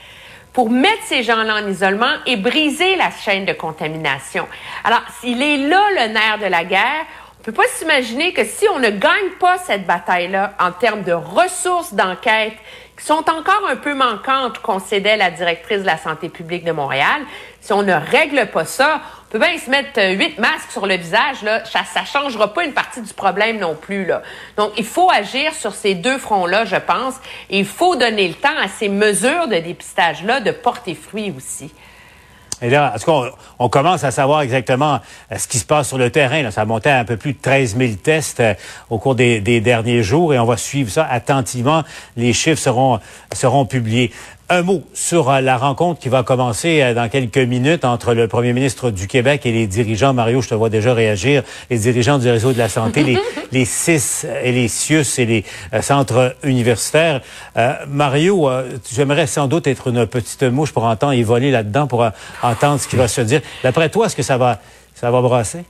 pour 0.54 0.72
mettre 0.72 1.04
ces 1.06 1.22
gens-là 1.22 1.62
en 1.62 1.68
isolement 1.68 2.14
et 2.26 2.36
briser 2.36 2.96
la 2.96 3.12
chaîne 3.12 3.46
de 3.46 3.54
contamination. 3.54 4.48
Alors, 4.84 5.02
s'il 5.20 5.40
est 5.42 5.58
là 5.58 5.84
le 5.92 6.14
nerf 6.14 6.40
de 6.40 6.48
la 6.48 6.64
guerre, 6.64 7.06
peut 7.48 7.54
pas 7.54 7.68
s'imaginer 7.76 8.34
que 8.34 8.44
si 8.44 8.68
on 8.68 8.80
ne 8.80 8.90
gagne 8.90 9.30
pas 9.40 9.58
cette 9.58 9.86
bataille-là 9.86 10.56
en 10.60 10.74
termes 10.74 11.04
de 11.04 11.14
ressources 11.14 11.94
d'enquête 11.94 12.58
qui 12.98 13.06
sont 13.06 13.24
encore 13.30 13.62
un 13.70 13.78
peu 13.78 13.94
manquantes, 13.94 14.60
concédait 14.60 15.16
la 15.16 15.32
directrice 15.32 15.80
de 15.80 15.86
la 15.86 15.98
santé 15.98 16.28
publique 16.28 16.66
de 16.66 16.74
Montréal, 16.74 17.22
si 17.62 17.72
on 17.72 17.84
ne 17.84 17.94
règle 17.94 18.48
pas 18.48 18.66
ça, 18.66 19.00
on 19.22 19.32
peut 19.32 19.40
bien 19.40 19.58
se 19.58 19.70
mettre 19.70 19.98
euh, 19.98 20.12
huit 20.12 20.38
masques 20.40 20.72
sur 20.72 20.86
le 20.88 20.96
visage, 20.96 21.42
là, 21.44 21.64
ça, 21.64 21.86
ça 21.86 22.04
changera 22.04 22.54
pas 22.54 22.66
une 22.66 22.74
partie 22.74 23.02
du 23.02 23.14
problème 23.14 23.60
non 23.60 23.76
plus, 23.76 24.06
là. 24.06 24.24
Donc, 24.58 24.74
il 24.78 24.86
faut 24.86 25.10
agir 25.10 25.54
sur 25.54 25.74
ces 25.74 25.94
deux 25.94 26.18
fronts-là, 26.18 26.66
je 26.66 26.76
pense, 26.76 27.16
et 27.50 27.60
il 27.60 27.66
faut 27.66 27.96
donner 27.96 28.28
le 28.28 28.34
temps 28.34 28.58
à 28.62 28.68
ces 28.68 28.90
mesures 28.90 29.48
de 29.48 29.56
dépistage-là 29.56 30.42
de 30.42 30.52
porter 30.52 30.96
fruit 30.96 31.34
aussi. 31.38 31.74
Et 32.62 32.70
là, 32.70 32.94
est-ce 32.96 33.06
qu'on 33.06 33.30
on 33.60 33.70
commence 33.70 34.04
à 34.04 34.12
savoir 34.12 34.42
exactement 34.42 35.00
euh, 35.32 35.38
ce 35.38 35.48
qui 35.48 35.60
se 35.60 35.66
passe 35.66 35.88
sur 35.88 35.98
le 35.98 36.10
terrain? 36.10 36.42
Là. 36.42 36.52
Ça 36.52 36.62
a 36.62 36.66
monté 36.66 36.90
à 36.90 37.00
un 37.00 37.06
peu 37.06 37.18
plus 37.18 37.34
de 37.34 37.40
13 37.40 37.78
000 37.78 37.94
tests 38.02 38.40
euh, 38.40 38.54
au 38.90 38.98
cours 38.98 39.16
des, 39.16 39.40
derniers 39.62 40.04
jours 40.04 40.34
et 40.34 40.40
on 40.40 40.46
va 40.46 40.58
suivre 40.58 40.90
ça 40.90 41.06
attentivement. 41.10 41.84
Les 42.16 42.34
chiffres 42.34 42.62
seront 43.34 43.66
publiés. 43.66 44.12
Un 44.50 44.62
mot 44.62 44.84
sur 44.94 45.30
euh, 45.30 45.42
la 45.42 45.58
rencontre 45.58 46.00
qui 46.00 46.10
va 46.10 46.24
commencer 46.24 46.82
euh, 46.82 46.94
dans 46.94 47.10
quelques 47.10 47.38
minutes 47.38 47.84
entre 47.84 48.14
le 48.14 48.28
premier 48.28 48.54
ministre 48.54 48.92
du 48.92 49.08
Québec 49.08 49.46
et 49.46 49.52
les 49.52 49.68
dirigeants. 49.68 50.14
Mario, 50.14 50.42
je 50.42 50.50
te 50.50 50.56
vois 50.56 50.70
déjà 50.70 50.94
réagir. 50.94 51.44
Les 51.70 51.80
dirigeants 51.80 52.18
du 52.18 52.30
réseau 52.30 52.54
de 52.54 52.58
la 52.58 52.70
santé, 52.70 53.04
les, 53.04 53.18
les 53.52 53.66
CIS 53.66 54.26
et 54.44 54.52
les 54.52 54.68
CIUS 54.68 55.20
et 55.20 55.26
les 55.26 55.46
euh, 55.74 55.82
centres 55.82 56.36
universitaires. 56.44 57.22
Euh, 57.58 57.74
Mario, 57.88 58.50
euh, 58.50 58.78
j'aimerais 58.92 59.28
sans 59.28 59.48
doute 59.48 59.68
être 59.68 59.88
une 59.88 60.06
petite 60.06 60.44
mouche 60.44 60.72
pour 60.72 60.84
entendre 60.84 61.14
y 61.14 61.24
voler 61.24 61.52
là-dedans 61.52 61.88
pour 61.88 62.08
entendre 62.42 62.80
ce 62.80 62.88
qui 62.88 62.96
va 62.96 63.08
se 63.08 63.22
dire. 63.22 63.42
D'après 63.64 63.90
toi, 63.90 64.06
est-ce 64.08 64.16
que 64.16 64.24
ça 64.24 64.38
va, 64.38 64.60
ça 64.96 65.12
va 65.12 65.22
brasser? 65.22 65.64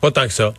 Pas 0.00 0.10
tant 0.10 0.26
que 0.26 0.32
ça. 0.32 0.52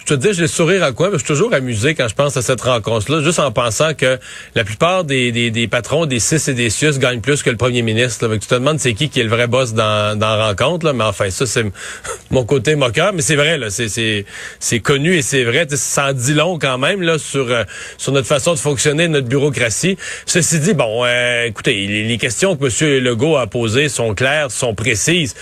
Je 0.00 0.06
te 0.06 0.14
dis, 0.14 0.32
j'ai 0.32 0.42
le 0.42 0.46
sourire 0.46 0.82
à 0.84 0.92
quoi, 0.92 1.08
mais 1.08 1.14
je 1.14 1.24
suis 1.24 1.26
toujours 1.26 1.52
amusé 1.52 1.94
quand 1.94 2.08
je 2.08 2.14
pense 2.14 2.36
à 2.36 2.42
cette 2.42 2.60
rencontre-là, 2.60 3.22
juste 3.22 3.38
en 3.38 3.50
pensant 3.50 3.94
que 3.94 4.18
la 4.54 4.64
plupart 4.64 5.04
des, 5.04 5.32
des, 5.32 5.50
des 5.50 5.68
patrons 5.68 6.06
des 6.06 6.20
CIS 6.20 6.50
et 6.50 6.54
des 6.54 6.70
CIUS 6.70 6.98
gagnent 6.98 7.20
plus 7.20 7.42
que 7.42 7.50
le 7.50 7.56
premier 7.56 7.82
ministre. 7.82 8.26
là. 8.26 8.38
Tu 8.38 8.46
te 8.46 8.54
demandes 8.54 8.78
c'est 8.78 8.94
qui 8.94 9.08
qui 9.08 9.20
est 9.20 9.24
le 9.24 9.30
vrai 9.30 9.46
boss 9.46 9.72
dans, 9.74 10.18
dans 10.18 10.36
la 10.36 10.48
rencontre, 10.48 10.86
là. 10.86 10.92
mais 10.92 11.04
enfin, 11.04 11.30
ça, 11.30 11.46
c'est 11.46 11.64
mon 12.30 12.44
côté 12.44 12.76
moqueur, 12.76 13.12
mais 13.12 13.22
c'est 13.22 13.36
vrai, 13.36 13.58
là, 13.58 13.68
c'est, 13.70 14.80
connu 14.80 15.16
et 15.16 15.22
c'est 15.22 15.44
vrai. 15.44 15.66
Ça 15.70 16.08
en 16.08 16.12
dit 16.12 16.34
long 16.34 16.58
quand 16.58 16.78
même 16.78 17.02
là, 17.02 17.18
sur, 17.18 17.50
euh, 17.50 17.64
sur 17.98 18.12
notre 18.12 18.26
façon 18.26 18.54
de 18.54 18.58
fonctionner, 18.58 19.08
notre 19.08 19.28
bureaucratie. 19.28 19.96
Ceci 20.26 20.60
dit, 20.60 20.74
bon, 20.74 21.04
euh, 21.04 21.46
écoutez, 21.46 21.86
les, 21.86 22.18
questions 22.18 22.56
que 22.56 22.64
M. 22.64 23.02
Legault 23.02 23.36
a 23.36 23.46
posées 23.46 23.88
sont 23.88 24.14
claires, 24.14 24.50
sont 24.50 24.74
précises. 24.74 25.34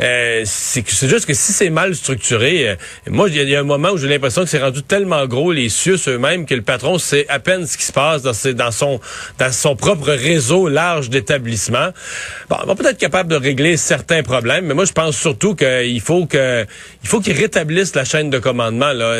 Euh, 0.00 0.42
c'est, 0.44 0.84
juste 1.08 1.26
que 1.26 1.34
si 1.34 1.52
c'est 1.52 1.70
mal 1.70 1.94
structuré, 1.94 2.68
euh, 2.68 2.76
moi, 3.08 3.28
il 3.28 3.36
y, 3.36 3.50
y 3.50 3.56
a 3.56 3.60
un 3.60 3.64
moment 3.64 3.77
où 3.92 3.96
j'ai 3.96 4.08
l'impression 4.08 4.42
que 4.42 4.48
c'est 4.48 4.58
rendu 4.62 4.82
tellement 4.82 5.26
gros 5.26 5.52
les 5.52 5.68
CIUS 5.68 6.08
eux-mêmes 6.08 6.44
que 6.46 6.54
le 6.54 6.62
patron 6.62 6.98
sait 6.98 7.24
à 7.28 7.38
peine 7.38 7.66
ce 7.66 7.76
qui 7.78 7.84
se 7.84 7.92
passe 7.92 8.22
dans, 8.22 8.32
ses- 8.32 8.54
dans 8.54 8.70
son 8.72 9.00
dans 9.38 9.52
son 9.52 9.76
propre 9.76 10.10
réseau 10.10 10.68
large 10.68 11.08
d'établissements. 11.10 11.90
Bon, 12.50 12.56
on 12.62 12.66
va 12.66 12.74
peut-être 12.74 12.90
être 12.92 12.98
capable 12.98 13.30
de 13.30 13.36
régler 13.36 13.76
certains 13.76 14.22
problèmes, 14.22 14.66
mais 14.66 14.74
moi 14.74 14.84
je 14.84 14.92
pense 14.92 15.16
surtout 15.16 15.54
qu'il 15.54 16.00
faut 16.00 16.26
que 16.26 16.66
il 17.02 17.08
faut 17.08 17.20
qu'ils 17.20 17.36
rétablissent 17.38 17.94
la 17.94 18.04
chaîne 18.04 18.30
de 18.30 18.38
commandement. 18.38 18.92
Là. 18.92 19.14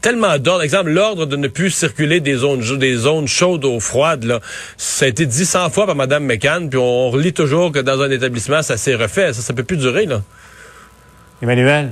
Tellement 0.00 0.36
d'ordres. 0.38 0.62
Exemple, 0.64 0.90
l'ordre 0.90 1.26
de 1.26 1.36
ne 1.36 1.48
plus 1.48 1.70
circuler 1.70 2.20
des 2.20 2.34
zones 2.34 2.60
des 2.78 2.96
zones 2.96 3.28
chaudes 3.28 3.64
ou 3.64 3.78
froides. 3.78 4.24
Là. 4.24 4.40
Ça 4.76 5.04
a 5.04 5.08
été 5.08 5.26
dit 5.26 5.46
100 5.46 5.70
fois 5.70 5.86
par 5.86 5.94
Mme 5.94 6.24
McCann, 6.24 6.68
puis 6.68 6.78
on 6.78 7.10
relit 7.10 7.32
toujours 7.32 7.70
que 7.72 7.78
dans 7.78 8.00
un 8.00 8.10
établissement, 8.10 8.62
ça 8.62 8.76
s'est 8.76 8.94
refait. 8.94 9.32
Ça, 9.32 9.42
ça 9.42 9.52
peut 9.52 9.62
plus 9.64 9.76
durer, 9.76 10.06
là. 10.06 10.22
Emmanuel? 11.42 11.90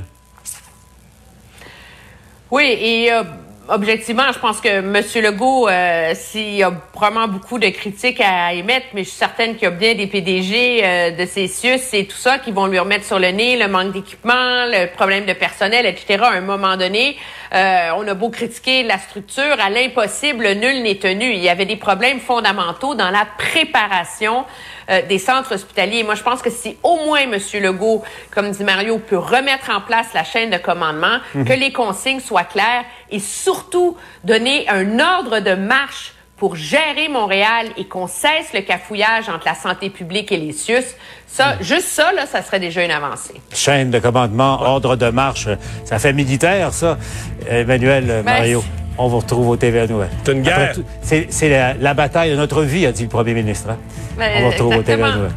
Oui, 2.52 2.64
et 2.66 3.10
euh, 3.10 3.22
objectivement, 3.70 4.30
je 4.30 4.38
pense 4.38 4.60
que 4.60 4.68
M. 4.68 5.02
Legault, 5.24 5.68
euh, 5.68 6.12
s'il 6.14 6.54
y 6.56 6.62
a 6.62 6.70
vraiment 6.94 7.26
beaucoup 7.26 7.58
de 7.58 7.68
critiques 7.68 8.20
à 8.20 8.52
émettre, 8.52 8.88
mais 8.92 9.04
je 9.04 9.08
suis 9.08 9.18
certaine 9.18 9.54
qu'il 9.54 9.62
y 9.62 9.66
a 9.66 9.70
bien 9.70 9.94
des 9.94 10.06
PDG 10.06 10.82
euh, 10.84 11.10
de 11.12 11.24
ces 11.24 11.46
CIUS 11.46 11.80
et 11.94 12.06
tout 12.06 12.16
ça 12.16 12.38
qui 12.38 12.50
vont 12.50 12.66
lui 12.66 12.78
remettre 12.78 13.06
sur 13.06 13.18
le 13.18 13.28
nez 13.28 13.56
le 13.56 13.68
manque 13.68 13.92
d'équipement, 13.92 14.66
le 14.66 14.92
problème 14.92 15.24
de 15.24 15.32
personnel, 15.32 15.86
etc. 15.86 16.24
À 16.24 16.32
un 16.32 16.42
moment 16.42 16.76
donné, 16.76 17.16
euh, 17.54 17.90
on 17.96 18.06
a 18.06 18.12
beau 18.12 18.28
critiquer 18.28 18.82
la 18.82 18.98
structure, 18.98 19.56
à 19.58 19.70
l'impossible, 19.70 20.46
nul 20.52 20.82
n'est 20.82 20.98
tenu. 20.98 21.32
Il 21.32 21.42
y 21.42 21.48
avait 21.48 21.64
des 21.64 21.76
problèmes 21.76 22.20
fondamentaux 22.20 22.94
dans 22.94 23.10
la 23.10 23.26
préparation 23.38 24.44
euh, 24.90 25.02
des 25.08 25.18
centres 25.18 25.54
hospitaliers. 25.54 26.02
Moi, 26.02 26.14
je 26.14 26.22
pense 26.22 26.42
que 26.42 26.50
si 26.50 26.76
au 26.82 26.96
moins 27.06 27.20
M. 27.20 27.38
Legault, 27.60 28.02
comme 28.30 28.50
dit 28.50 28.64
Mario, 28.64 28.98
peut 28.98 29.18
remettre 29.18 29.70
en 29.70 29.80
place 29.80 30.08
la 30.14 30.24
chaîne 30.24 30.50
de 30.50 30.58
commandement, 30.58 31.18
que 31.32 31.52
les 31.52 31.72
consignes 31.72 32.20
soient 32.20 32.44
claires 32.44 32.84
et 33.10 33.18
surtout 33.18 33.96
donner 34.24 34.68
un 34.68 34.98
ordre 34.98 35.40
de 35.40 35.54
marche 35.54 36.14
pour 36.42 36.56
gérer 36.56 37.08
Montréal 37.08 37.68
et 37.76 37.84
qu'on 37.86 38.08
cesse 38.08 38.52
le 38.52 38.62
cafouillage 38.62 39.28
entre 39.28 39.46
la 39.46 39.54
santé 39.54 39.90
publique 39.90 40.32
et 40.32 40.36
les 40.36 40.52
CIUS, 40.52 40.82
ça, 41.28 41.54
juste 41.60 41.86
ça, 41.86 42.12
là, 42.12 42.26
ça 42.26 42.42
serait 42.42 42.58
déjà 42.58 42.84
une 42.84 42.90
avancée. 42.90 43.40
Chaîne 43.54 43.92
de 43.92 44.00
commandement, 44.00 44.60
ordre 44.60 44.96
de 44.96 45.08
marche. 45.08 45.46
Ça 45.84 46.00
fait 46.00 46.12
militaire, 46.12 46.72
ça. 46.72 46.98
Emmanuel, 47.48 48.06
Ben, 48.06 48.24
Mario, 48.24 48.64
on 48.98 49.08
vous 49.08 49.18
retrouve 49.18 49.48
au 49.48 49.56
TVA 49.56 49.86
Nouvelle. 49.86 50.10
C'est 50.24 50.32
une 50.32 50.42
guerre. 50.42 50.74
C'est 51.02 51.48
la, 51.48 51.74
la 51.74 51.94
bataille 51.94 52.30
de 52.30 52.36
notre 52.36 52.62
vie, 52.62 52.86
a 52.86 52.92
dit 52.92 53.02
le 53.04 53.08
premier 53.08 53.34
ministre. 53.34 53.70
hein. 53.70 53.76
Ben, 54.18 54.30
on 54.38 54.40
vous 54.42 54.50
retrouve 54.50 54.76
au 54.76 54.82
TVA. 54.82 55.14
Nouvelle. 55.16 55.30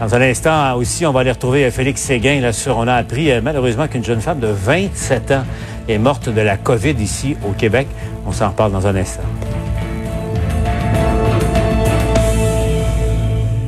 Dans 0.00 0.14
un 0.14 0.20
instant 0.22 0.74
aussi, 0.76 1.04
on 1.04 1.12
va 1.12 1.20
aller 1.20 1.30
retrouver 1.32 1.64
euh, 1.66 1.70
Félix 1.70 2.00
Séguin. 2.00 2.40
Là, 2.40 2.52
sur, 2.54 2.78
on 2.78 2.88
a 2.88 2.94
appris 2.94 3.30
euh, 3.30 3.40
malheureusement 3.42 3.86
qu'une 3.86 4.04
jeune 4.04 4.20
femme 4.22 4.40
de 4.40 4.46
27 4.46 5.30
ans 5.32 5.44
est 5.88 5.98
morte 5.98 6.28
de 6.30 6.40
la 6.40 6.56
COVID 6.56 6.92
ici 7.00 7.36
au 7.46 7.52
Québec. 7.52 7.86
On 8.26 8.32
s'en 8.32 8.48
reparle 8.48 8.72
dans 8.72 8.86
un 8.86 8.96
instant. 8.96 9.22